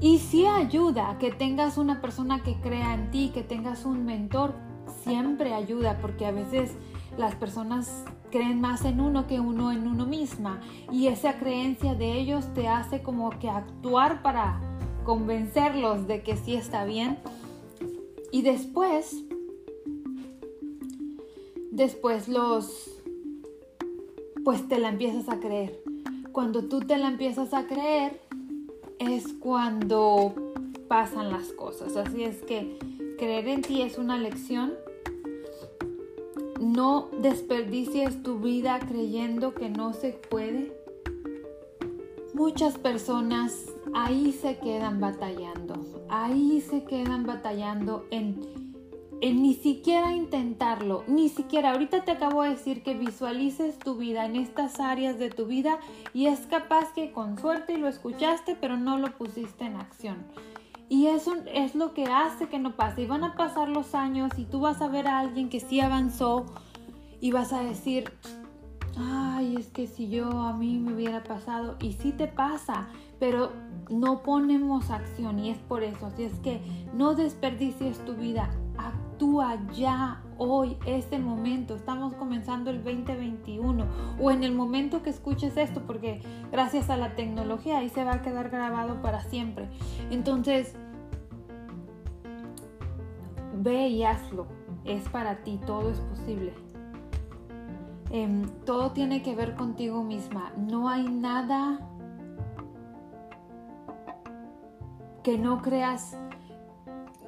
Y 0.00 0.18
si 0.18 0.46
ayuda 0.46 1.16
que 1.18 1.30
tengas 1.30 1.78
una 1.78 2.00
persona 2.00 2.42
que 2.42 2.60
crea 2.60 2.94
en 2.94 3.10
ti, 3.10 3.30
que 3.32 3.42
tengas 3.42 3.84
un 3.84 4.04
mentor, 4.04 4.54
siempre 5.04 5.54
ayuda 5.54 5.98
porque 6.00 6.26
a 6.26 6.32
veces 6.32 6.72
las 7.16 7.34
personas 7.36 8.04
creen 8.32 8.60
más 8.60 8.84
en 8.84 9.00
uno 9.00 9.28
que 9.28 9.38
uno 9.38 9.70
en 9.70 9.86
uno 9.86 10.04
misma 10.06 10.60
y 10.90 11.06
esa 11.06 11.38
creencia 11.38 11.94
de 11.94 12.18
ellos 12.18 12.52
te 12.54 12.66
hace 12.66 13.00
como 13.02 13.30
que 13.38 13.48
actuar 13.48 14.22
para 14.22 14.60
convencerlos 15.04 16.08
de 16.08 16.24
que 16.24 16.36
sí 16.36 16.54
está 16.56 16.84
bien 16.84 17.18
y 18.32 18.42
después 18.42 19.22
después 21.70 22.26
los 22.26 22.90
pues 24.44 24.66
te 24.66 24.80
la 24.80 24.88
empiezas 24.88 25.28
a 25.28 25.38
creer 25.38 25.80
cuando 26.32 26.64
tú 26.64 26.80
te 26.80 26.96
la 26.96 27.08
empiezas 27.08 27.54
a 27.54 27.68
creer 27.68 28.20
es 28.98 29.28
cuando 29.34 30.34
pasan 30.88 31.30
las 31.30 31.52
cosas. 31.52 31.96
Así 31.96 32.24
es 32.24 32.42
que 32.42 32.78
creer 33.18 33.48
en 33.48 33.62
ti 33.62 33.82
es 33.82 33.98
una 33.98 34.18
lección. 34.18 34.72
No 36.62 37.08
desperdicies 37.18 38.22
tu 38.22 38.38
vida 38.38 38.78
creyendo 38.78 39.52
que 39.52 39.68
no 39.68 39.92
se 39.94 40.12
puede. 40.12 40.72
Muchas 42.34 42.78
personas 42.78 43.66
ahí 43.94 44.30
se 44.30 44.58
quedan 44.58 45.00
batallando, 45.00 45.74
ahí 46.08 46.60
se 46.60 46.84
quedan 46.84 47.26
batallando 47.26 48.06
en 48.12 48.62
en 49.22 49.40
ni 49.40 49.54
siquiera 49.54 50.12
intentarlo, 50.12 51.04
ni 51.06 51.28
siquiera, 51.28 51.70
ahorita 51.70 52.04
te 52.04 52.10
acabo 52.10 52.42
de 52.42 52.50
decir 52.50 52.82
que 52.82 52.94
visualices 52.94 53.78
tu 53.78 53.94
vida 53.94 54.26
en 54.26 54.34
estas 54.34 54.80
áreas 54.80 55.16
de 55.16 55.30
tu 55.30 55.46
vida 55.46 55.78
y 56.12 56.26
es 56.26 56.40
capaz 56.40 56.92
que 56.92 57.12
con 57.12 57.38
suerte 57.38 57.78
lo 57.78 57.86
escuchaste 57.86 58.56
pero 58.60 58.76
no 58.76 58.98
lo 58.98 59.16
pusiste 59.16 59.64
en 59.64 59.76
acción. 59.76 60.16
Y 60.92 61.06
eso 61.06 61.32
es 61.46 61.74
lo 61.74 61.94
que 61.94 62.04
hace 62.04 62.48
que 62.48 62.58
no 62.58 62.76
pase. 62.76 63.00
Y 63.00 63.06
van 63.06 63.24
a 63.24 63.34
pasar 63.34 63.70
los 63.70 63.94
años 63.94 64.30
y 64.36 64.44
tú 64.44 64.60
vas 64.60 64.82
a 64.82 64.88
ver 64.88 65.06
a 65.06 65.20
alguien 65.20 65.48
que 65.48 65.58
sí 65.58 65.80
avanzó 65.80 66.44
y 67.18 67.32
vas 67.32 67.54
a 67.54 67.62
decir, 67.62 68.12
ay, 68.98 69.56
es 69.58 69.68
que 69.68 69.86
si 69.86 70.10
yo 70.10 70.28
a 70.42 70.52
mí 70.52 70.76
me 70.76 70.92
hubiera 70.92 71.24
pasado, 71.24 71.76
y 71.80 71.94
sí 71.94 72.12
te 72.12 72.26
pasa, 72.26 72.88
pero 73.18 73.52
no 73.88 74.22
ponemos 74.22 74.90
acción 74.90 75.38
y 75.38 75.48
es 75.48 75.56
por 75.60 75.82
eso. 75.82 76.04
Así 76.04 76.24
es 76.24 76.38
que 76.40 76.60
no 76.92 77.14
desperdicies 77.14 78.04
tu 78.04 78.12
vida, 78.12 78.50
actúa 78.76 79.66
ya, 79.72 80.22
hoy, 80.36 80.76
este 80.84 81.18
momento. 81.18 81.74
Estamos 81.74 82.12
comenzando 82.14 82.70
el 82.70 82.84
2021 82.84 83.86
o 84.20 84.30
en 84.30 84.44
el 84.44 84.52
momento 84.54 85.02
que 85.02 85.08
escuches 85.08 85.56
esto, 85.56 85.80
porque 85.86 86.20
gracias 86.50 86.90
a 86.90 86.98
la 86.98 87.14
tecnología 87.14 87.78
ahí 87.78 87.88
se 87.88 88.04
va 88.04 88.14
a 88.14 88.22
quedar 88.22 88.50
grabado 88.50 89.00
para 89.00 89.22
siempre. 89.22 89.68
Entonces, 90.10 90.76
ve 93.62 93.88
y 93.88 94.04
hazlo. 94.04 94.46
Es 94.84 95.08
para 95.08 95.42
ti, 95.42 95.60
todo 95.64 95.90
es 95.90 95.98
posible. 96.00 96.54
Em, 98.10 98.46
todo 98.64 98.92
tiene 98.92 99.22
que 99.22 99.34
ver 99.34 99.54
contigo 99.54 100.02
misma. 100.02 100.52
No 100.56 100.88
hay 100.88 101.08
nada 101.08 101.80
que 105.22 105.38
no 105.38 105.62
creas, 105.62 106.18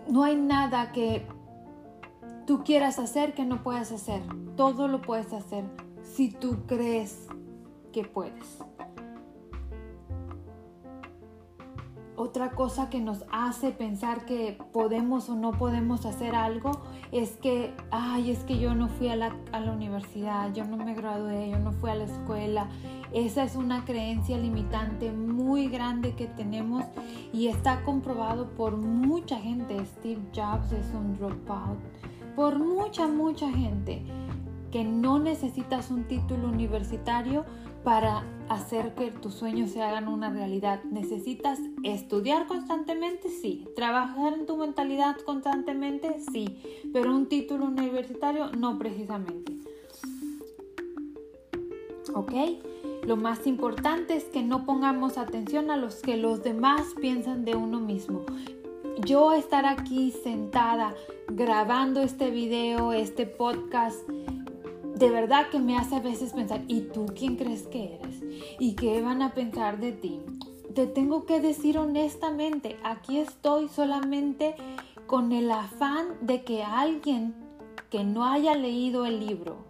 no 0.08 0.24
hay 0.24 0.36
nada 0.36 0.92
que 0.92 1.26
tú 2.46 2.64
quieras 2.64 2.98
hacer 2.98 3.34
que 3.34 3.44
no 3.44 3.62
puedas 3.62 3.92
hacer. 3.92 4.22
Todo 4.56 4.88
lo 4.88 5.00
puedes 5.00 5.32
hacer 5.32 5.64
si 6.02 6.30
tú 6.30 6.66
crees 6.66 7.28
que 7.92 8.04
puedes. 8.04 8.58
Otra 12.24 12.52
cosa 12.52 12.88
que 12.88 13.00
nos 13.00 13.22
hace 13.30 13.70
pensar 13.70 14.24
que 14.24 14.58
podemos 14.72 15.28
o 15.28 15.34
no 15.34 15.52
podemos 15.52 16.06
hacer 16.06 16.34
algo 16.34 16.72
es 17.12 17.36
que, 17.36 17.74
ay, 17.90 18.30
es 18.30 18.44
que 18.44 18.58
yo 18.58 18.74
no 18.74 18.88
fui 18.88 19.08
a 19.08 19.16
la, 19.16 19.36
a 19.52 19.60
la 19.60 19.72
universidad, 19.72 20.52
yo 20.54 20.64
no 20.64 20.78
me 20.78 20.94
gradué, 20.94 21.50
yo 21.50 21.58
no 21.58 21.72
fui 21.72 21.90
a 21.90 21.94
la 21.94 22.04
escuela. 22.04 22.68
Esa 23.12 23.44
es 23.44 23.56
una 23.56 23.84
creencia 23.84 24.38
limitante 24.38 25.12
muy 25.12 25.68
grande 25.68 26.14
que 26.14 26.26
tenemos 26.26 26.84
y 27.32 27.48
está 27.48 27.82
comprobado 27.82 28.48
por 28.54 28.78
mucha 28.78 29.38
gente. 29.38 29.84
Steve 29.84 30.22
Jobs 30.34 30.72
es 30.72 30.94
un 30.94 31.14
dropout. 31.14 31.78
Por 32.34 32.58
mucha, 32.58 33.06
mucha 33.06 33.50
gente 33.50 34.02
que 34.72 34.82
no 34.82 35.18
necesitas 35.18 35.90
un 35.90 36.04
título 36.04 36.48
universitario 36.48 37.44
para 37.84 38.24
hacer 38.48 38.94
que 38.94 39.10
tus 39.10 39.34
sueños 39.34 39.70
se 39.70 39.82
hagan 39.82 40.08
una 40.08 40.30
realidad. 40.30 40.82
Necesitas 40.84 41.60
estudiar 41.82 42.46
constantemente, 42.46 43.28
sí. 43.28 43.68
Trabajar 43.76 44.32
en 44.34 44.46
tu 44.46 44.56
mentalidad 44.56 45.16
constantemente, 45.18 46.16
sí. 46.32 46.58
Pero 46.92 47.14
un 47.14 47.26
título 47.26 47.66
universitario, 47.66 48.50
no 48.52 48.78
precisamente. 48.78 49.52
¿Ok? 52.14 52.32
Lo 53.06 53.16
más 53.16 53.46
importante 53.46 54.16
es 54.16 54.24
que 54.24 54.42
no 54.42 54.64
pongamos 54.64 55.18
atención 55.18 55.70
a 55.70 55.76
los 55.76 55.96
que 55.96 56.16
los 56.16 56.42
demás 56.42 56.94
piensan 57.00 57.44
de 57.44 57.54
uno 57.54 57.80
mismo. 57.80 58.24
Yo 59.04 59.34
estar 59.34 59.66
aquí 59.66 60.10
sentada 60.10 60.94
grabando 61.28 62.00
este 62.00 62.30
video, 62.30 62.92
este 62.92 63.26
podcast, 63.26 64.08
de 65.04 65.10
verdad 65.10 65.50
que 65.50 65.58
me 65.58 65.76
hace 65.76 65.96
a 65.96 66.00
veces 66.00 66.32
pensar, 66.32 66.62
¿y 66.66 66.80
tú 66.80 67.04
quién 67.14 67.36
crees 67.36 67.66
que 67.66 67.96
eres? 67.96 68.22
¿Y 68.58 68.74
qué 68.74 69.02
van 69.02 69.20
a 69.20 69.34
pensar 69.34 69.78
de 69.78 69.92
ti? 69.92 70.22
Te 70.74 70.86
tengo 70.86 71.26
que 71.26 71.42
decir 71.42 71.76
honestamente, 71.76 72.78
aquí 72.82 73.18
estoy 73.18 73.68
solamente 73.68 74.54
con 75.06 75.32
el 75.32 75.50
afán 75.50 76.06
de 76.22 76.42
que 76.42 76.64
alguien 76.64 77.34
que 77.90 78.02
no 78.02 78.24
haya 78.24 78.54
leído 78.54 79.04
el 79.04 79.20
libro 79.20 79.66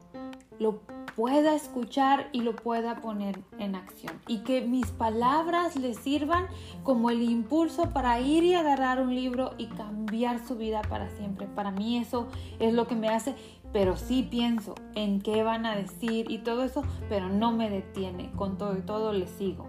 lo 0.61 0.79
pueda 1.17 1.57
escuchar 1.57 2.29
y 2.31 2.43
lo 2.43 2.55
pueda 2.55 3.01
poner 3.01 3.41
en 3.59 3.75
acción. 3.75 4.21
Y 4.29 4.39
que 4.39 4.61
mis 4.61 4.87
palabras 4.93 5.75
le 5.75 5.95
sirvan 5.95 6.47
como 6.85 7.11
el 7.11 7.23
impulso 7.23 7.91
para 7.93 8.21
ir 8.21 8.45
y 8.45 8.55
agarrar 8.55 9.01
un 9.01 9.13
libro 9.13 9.55
y 9.59 9.67
cambiar 9.67 10.47
su 10.47 10.55
vida 10.55 10.81
para 10.83 11.09
siempre. 11.17 11.49
Para 11.49 11.73
mí 11.73 11.99
eso 11.99 12.29
es 12.61 12.73
lo 12.73 12.87
que 12.87 12.95
me 12.95 13.09
hace 13.09 13.35
pero 13.75 13.97
sí 13.97 14.23
pienso 14.31 14.77
en 14.95 15.21
qué 15.21 15.43
van 15.43 15.67
a 15.67 15.75
decir 15.75 16.31
y 16.31 16.39
todo 16.39 16.63
eso, 16.63 16.85
pero 17.09 17.29
no 17.29 17.51
me 17.51 17.69
detiene, 17.69 18.31
con 18.37 18.57
todo 18.57 18.79
y 18.79 18.83
todo 18.83 19.13
le 19.13 19.27
sigo. 19.27 19.67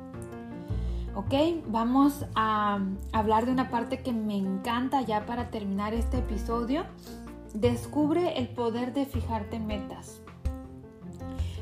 Ok, 1.15 1.33
vamos 1.69 2.27
a 2.35 2.79
hablar 3.13 3.47
de 3.47 3.51
una 3.51 3.71
parte 3.71 4.03
que 4.03 4.13
me 4.13 4.37
encanta 4.37 5.01
ya 5.01 5.25
para 5.25 5.49
terminar 5.49 5.95
este 5.95 6.19
episodio. 6.19 6.85
Descubre 7.55 8.37
el 8.37 8.47
poder 8.49 8.93
de 8.93 9.07
fijarte 9.07 9.59
metas. 9.59 10.21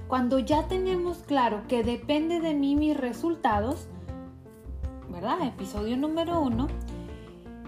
Cuando 0.10 0.38
ya 0.38 0.68
tenemos 0.68 1.20
claro 1.20 1.62
que 1.70 1.82
depende 1.86 2.42
de 2.42 2.56
mí 2.56 2.76
mis 2.76 2.98
resultados, 2.98 3.88
¿verdad? 5.10 5.42
Episodio 5.44 5.96
número 5.96 6.42
uno. 6.42 6.68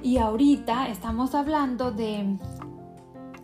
Y 0.04 0.18
ahorita 0.18 0.90
estamos 0.90 1.34
hablando 1.34 1.92
de 1.92 2.38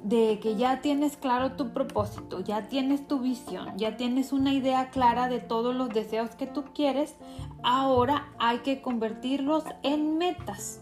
de 0.04 0.40
que 0.42 0.56
ya 0.56 0.82
tienes 0.82 1.16
claro 1.16 1.54
tu 1.54 1.74
propósito, 1.74 2.40
ya 2.40 2.68
tienes 2.68 3.08
tu 3.08 3.20
visión, 3.20 3.78
ya 3.78 3.98
tienes 3.98 4.34
una 4.34 4.54
idea 4.54 4.90
clara 4.90 5.28
de 5.28 5.40
todos 5.40 5.76
los 5.76 5.90
deseos 5.90 6.32
que 6.32 6.48
tú 6.48 6.66
quieres, 6.74 7.16
ahora 7.64 8.30
hay 8.40 8.60
que 8.60 8.82
convertirlos 8.82 9.64
en 9.84 10.18
metas 10.18 10.82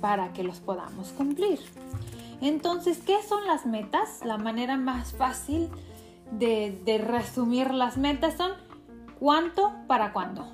para 0.00 0.32
que 0.32 0.42
los 0.42 0.60
podamos 0.60 1.12
cumplir. 1.12 1.60
Entonces, 2.40 2.98
¿qué 2.98 3.22
son 3.22 3.46
las 3.46 3.66
metas? 3.66 4.20
La 4.24 4.38
manera 4.38 4.76
más 4.76 5.12
fácil 5.12 5.70
de, 6.30 7.04
resumir 7.06 7.72
las 7.72 7.96
metas 7.96 8.34
son 8.34 8.52
cuánto 9.18 9.72
para 9.86 10.12
cuándo. 10.12 10.46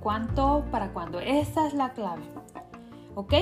¿Cuánto 0.00 0.64
para 0.70 0.92
cuándo? 0.92 1.20
Esa 1.20 1.66
es 1.66 1.74
la 1.74 1.90
clave. 1.90 2.22
¿Ok? 3.14 3.34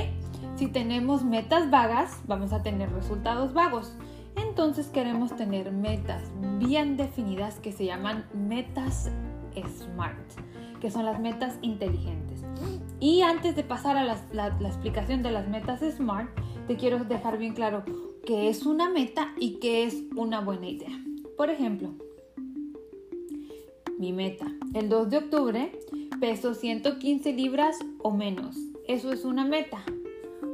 Si 0.59 0.66
tenemos 0.66 1.23
metas 1.23 1.71
vagas, 1.71 2.21
vamos 2.27 2.53
a 2.53 2.64
tener 2.64 2.90
resultados 2.90 3.53
vagos. 3.53 3.92
Entonces 4.35 4.88
queremos 4.88 5.37
tener 5.37 5.71
metas 5.71 6.25
bien 6.59 6.97
definidas 6.97 7.61
que 7.61 7.71
se 7.71 7.85
llaman 7.85 8.27
metas 8.35 9.09
SMART, 9.55 10.18
que 10.81 10.90
son 10.90 11.05
las 11.05 11.21
metas 11.21 11.59
inteligentes. 11.62 12.42
Y 12.99 13.23
antes 13.23 13.55
de 13.55 13.62
pasar 13.62 13.97
a 13.97 14.03
la, 14.03 14.49
explicación 14.66 15.23
de 15.23 15.31
las 15.31 15.47
metas 15.47 15.79
SMART, 15.79 16.29
te 16.66 16.75
quiero 16.75 17.05
dejar 17.05 17.38
bien 17.38 17.55
claro 17.55 17.85
qué 18.27 18.49
es 18.49 18.66
una 18.66 18.90
meta 18.90 19.35
y 19.38 19.61
qué 19.61 19.85
es 19.85 20.03
una 20.16 20.40
buena 20.40 20.66
idea. 20.66 21.01
Por 21.37 21.51
ejemplo, 21.51 21.94
mi 23.97 24.12
meta, 24.12 24.47
el 24.75 24.88
2 24.88 25.09
de 25.09 25.18
octubre 25.18 25.73
peso 26.18 26.55
115 26.55 27.33
libras 27.33 27.79
o 28.01 28.11
menos. 28.11 28.57
Eso 28.88 29.12
es 29.12 29.25
una 29.25 29.44
meta. 29.44 29.85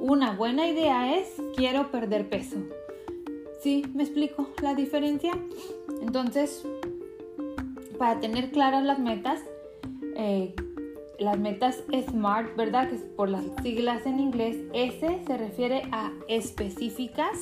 Una 0.07 0.33
buena 0.33 0.69
idea 0.69 1.17
es 1.17 1.41
quiero 1.57 1.91
perder 1.91 2.29
peso. 2.29 2.59
¿Sí? 3.63 3.87
¿Me 3.95 4.03
explico 4.03 4.51
la 4.61 4.75
diferencia? 4.75 5.33
Entonces, 6.03 6.63
para 7.99 8.21
tener 8.21 8.51
claras 8.51 8.85
las 8.85 8.99
metas, 8.99 9.41
eh, 10.15 10.55
las 11.19 11.39
metas 11.39 11.85
SMART, 11.91 12.55
¿verdad? 12.55 12.91
Que 12.91 12.97
es 12.97 13.01
por 13.01 13.31
las 13.31 13.47
siglas 13.63 14.05
en 14.05 14.21
inglés. 14.21 14.59
S 14.75 15.23
se 15.27 15.39
refiere 15.39 15.89
a 15.91 16.13
específicas. 16.29 17.39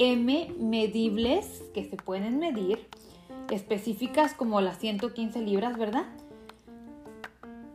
M, 0.00 0.52
medibles, 0.58 1.62
que 1.72 1.84
se 1.84 1.96
pueden 1.96 2.40
medir. 2.40 2.84
Específicas 3.48 4.34
como 4.34 4.60
las 4.60 4.80
115 4.80 5.40
libras, 5.42 5.78
¿verdad? 5.78 6.06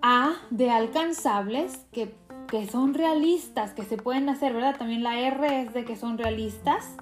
A, 0.01 0.33
de 0.49 0.69
alcanzables, 0.69 1.85
que 1.93 2.24
que 2.47 2.67
son 2.67 2.93
realistas, 2.93 3.73
que 3.73 3.83
se 3.83 3.97
pueden 3.97 4.29
hacer, 4.29 4.53
¿verdad? 4.53 4.77
También 4.77 5.03
la 5.03 5.19
R 5.19 5.61
es 5.61 5.73
de 5.73 5.85
que 5.85 5.95
son 5.95 6.17
realistas. 6.17 6.95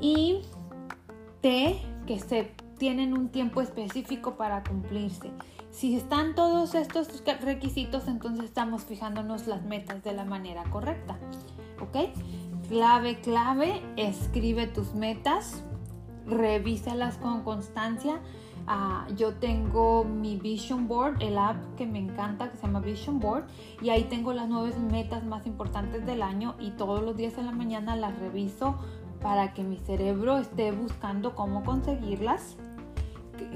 Y 0.00 0.42
T, 1.40 1.80
que 2.06 2.18
se 2.18 2.52
tienen 2.78 3.14
un 3.14 3.28
tiempo 3.30 3.60
específico 3.60 4.36
para 4.36 4.62
cumplirse. 4.62 5.30
Si 5.70 5.96
están 5.96 6.34
todos 6.34 6.74
estos 6.74 7.22
requisitos, 7.42 8.08
entonces 8.08 8.44
estamos 8.44 8.84
fijándonos 8.84 9.46
las 9.46 9.62
metas 9.64 10.02
de 10.02 10.12
la 10.12 10.24
manera 10.24 10.64
correcta. 10.70 11.18
¿Ok? 11.80 12.10
Clave, 12.68 13.20
clave, 13.20 13.82
escribe 13.96 14.66
tus 14.66 14.94
metas, 14.94 15.62
revísalas 16.26 17.16
con 17.18 17.42
constancia 17.42 18.20
Ah, 18.68 19.06
yo 19.16 19.34
tengo 19.34 20.02
mi 20.04 20.36
Vision 20.36 20.88
Board, 20.88 21.22
el 21.22 21.38
app 21.38 21.56
que 21.76 21.86
me 21.86 22.00
encanta, 22.00 22.50
que 22.50 22.56
se 22.56 22.66
llama 22.66 22.80
Vision 22.80 23.20
Board, 23.20 23.44
y 23.80 23.90
ahí 23.90 24.04
tengo 24.04 24.32
las 24.32 24.48
nueve 24.48 24.74
metas 24.90 25.24
más 25.24 25.46
importantes 25.46 26.04
del 26.04 26.20
año 26.20 26.56
y 26.58 26.72
todos 26.72 27.00
los 27.02 27.16
días 27.16 27.38
en 27.38 27.46
la 27.46 27.52
mañana 27.52 27.94
las 27.94 28.18
reviso 28.18 28.76
para 29.22 29.54
que 29.54 29.62
mi 29.62 29.78
cerebro 29.78 30.38
esté 30.38 30.72
buscando 30.72 31.36
cómo 31.36 31.62
conseguirlas. 31.62 32.56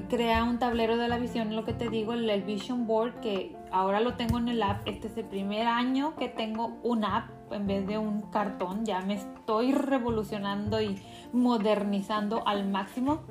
Crea 0.09 0.43
un 0.45 0.59
tablero 0.59 0.95
de 0.95 1.09
la 1.09 1.17
visión, 1.17 1.55
lo 1.55 1.65
que 1.65 1.73
te 1.73 1.89
digo, 1.89 2.13
el, 2.13 2.43
Vision 2.43 2.87
Board, 2.87 3.19
que 3.19 3.55
ahora 3.71 3.99
lo 3.99 4.13
tengo 4.13 4.37
en 4.37 4.47
el 4.47 4.63
app. 4.63 4.87
Este 4.87 5.07
es 5.07 5.17
el 5.17 5.25
primer 5.25 5.67
año 5.67 6.15
que 6.15 6.29
tengo 6.29 6.77
un 6.83 7.03
app 7.03 7.29
en 7.51 7.67
vez 7.67 7.85
de 7.85 7.97
un 7.97 8.21
cartón. 8.29 8.85
Ya 8.85 9.01
me 9.01 9.15
estoy 9.15 9.73
revolucionando 9.73 10.81
y 10.81 11.01
modernizando 11.33 12.47
al 12.47 12.69
máximo 12.69 13.21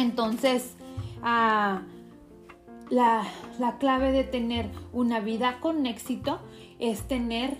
entonces, 0.00 0.74
ah, 1.22 1.82
la, 2.90 3.24
clave 3.78 4.12
de 4.12 4.24
tener 4.24 4.68
una 4.92 5.20
vida 5.20 5.58
con 5.60 5.86
éxito 5.86 6.40
es 6.78 7.02
tener 7.02 7.56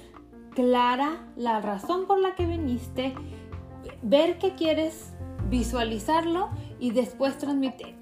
clara 0.55 1.27
la 1.37 1.61
razón 1.61 2.07
por 2.07 2.21
la 2.21 2.35
que 2.35 2.47
viniste, 2.47 3.15
ver 4.03 4.39
qué 4.39 4.55
quieres, 4.55 5.13
visualizarlo 5.49 6.51
y 6.79 6.91
después 6.91 7.37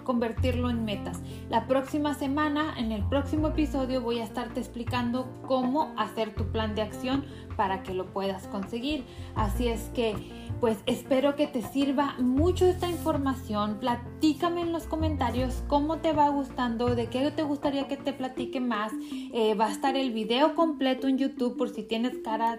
convertirlo 0.04 0.70
en 0.70 0.84
metas. 0.84 1.20
La 1.50 1.66
próxima 1.66 2.14
semana, 2.14 2.74
en 2.78 2.92
el 2.92 3.04
próximo 3.04 3.48
episodio, 3.48 4.00
voy 4.00 4.20
a 4.20 4.24
estarte 4.24 4.60
explicando 4.60 5.28
cómo 5.46 5.92
hacer 5.96 6.34
tu 6.34 6.50
plan 6.50 6.74
de 6.74 6.82
acción 6.82 7.24
para 7.58 7.82
que 7.82 7.92
lo 7.92 8.06
puedas 8.06 8.46
conseguir. 8.46 9.04
Así 9.34 9.66
es 9.66 9.90
que 9.92 10.14
pues 10.60 10.78
espero 10.86 11.36
que 11.36 11.46
te 11.46 11.62
sirva 11.62 12.14
mucho 12.18 12.66
esta 12.66 12.88
información. 12.88 13.78
Platícame 13.80 14.62
en 14.62 14.72
los 14.72 14.84
comentarios 14.84 15.62
cómo 15.68 15.98
te 15.98 16.12
va 16.12 16.28
gustando, 16.28 16.94
de 16.94 17.06
qué 17.06 17.30
te 17.32 17.42
gustaría 17.42 17.88
que 17.88 17.96
te 17.96 18.12
platique 18.12 18.60
más. 18.60 18.92
Eh, 19.32 19.54
va 19.54 19.66
a 19.66 19.72
estar 19.72 19.96
el 19.96 20.12
video 20.12 20.54
completo 20.54 21.06
en 21.08 21.18
YouTube 21.18 21.56
por 21.56 21.70
si 21.70 21.82
tienes 21.82 22.12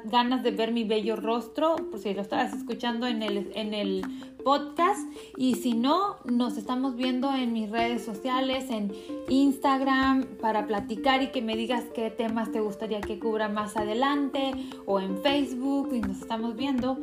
ganas 0.06 0.44
de 0.44 0.52
ver 0.52 0.72
mi 0.72 0.84
bello 0.84 1.16
rostro, 1.16 1.76
por 1.90 2.00
si 2.00 2.14
lo 2.14 2.22
estabas 2.22 2.54
escuchando 2.54 3.08
en 3.08 3.22
el, 3.22 3.52
en 3.56 3.74
el 3.74 4.06
podcast. 4.44 5.02
Y 5.38 5.56
si 5.56 5.74
no, 5.74 6.18
nos 6.26 6.58
estamos 6.58 6.96
viendo 6.96 7.34
en 7.34 7.54
mis 7.54 7.70
redes 7.70 8.04
sociales, 8.04 8.70
en 8.70 8.92
Instagram, 9.30 10.26
para 10.42 10.68
platicar 10.68 11.22
y 11.22 11.28
que 11.28 11.42
me 11.42 11.56
digas 11.56 11.84
qué 11.94 12.10
temas 12.10 12.52
te 12.52 12.62
gustaría 12.62 13.02
que 13.02 13.20
cubra 13.20 13.50
más 13.50 13.78
adelante, 13.78 14.54
o 14.90 15.00
en 15.00 15.22
Facebook, 15.22 15.94
y 15.94 16.02
nos 16.02 16.20
estamos 16.20 16.56
viendo. 16.56 16.98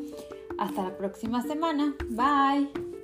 Hasta 0.58 0.82
la 0.82 0.96
próxima 0.98 1.40
semana. 1.42 1.94
Bye. 2.08 2.95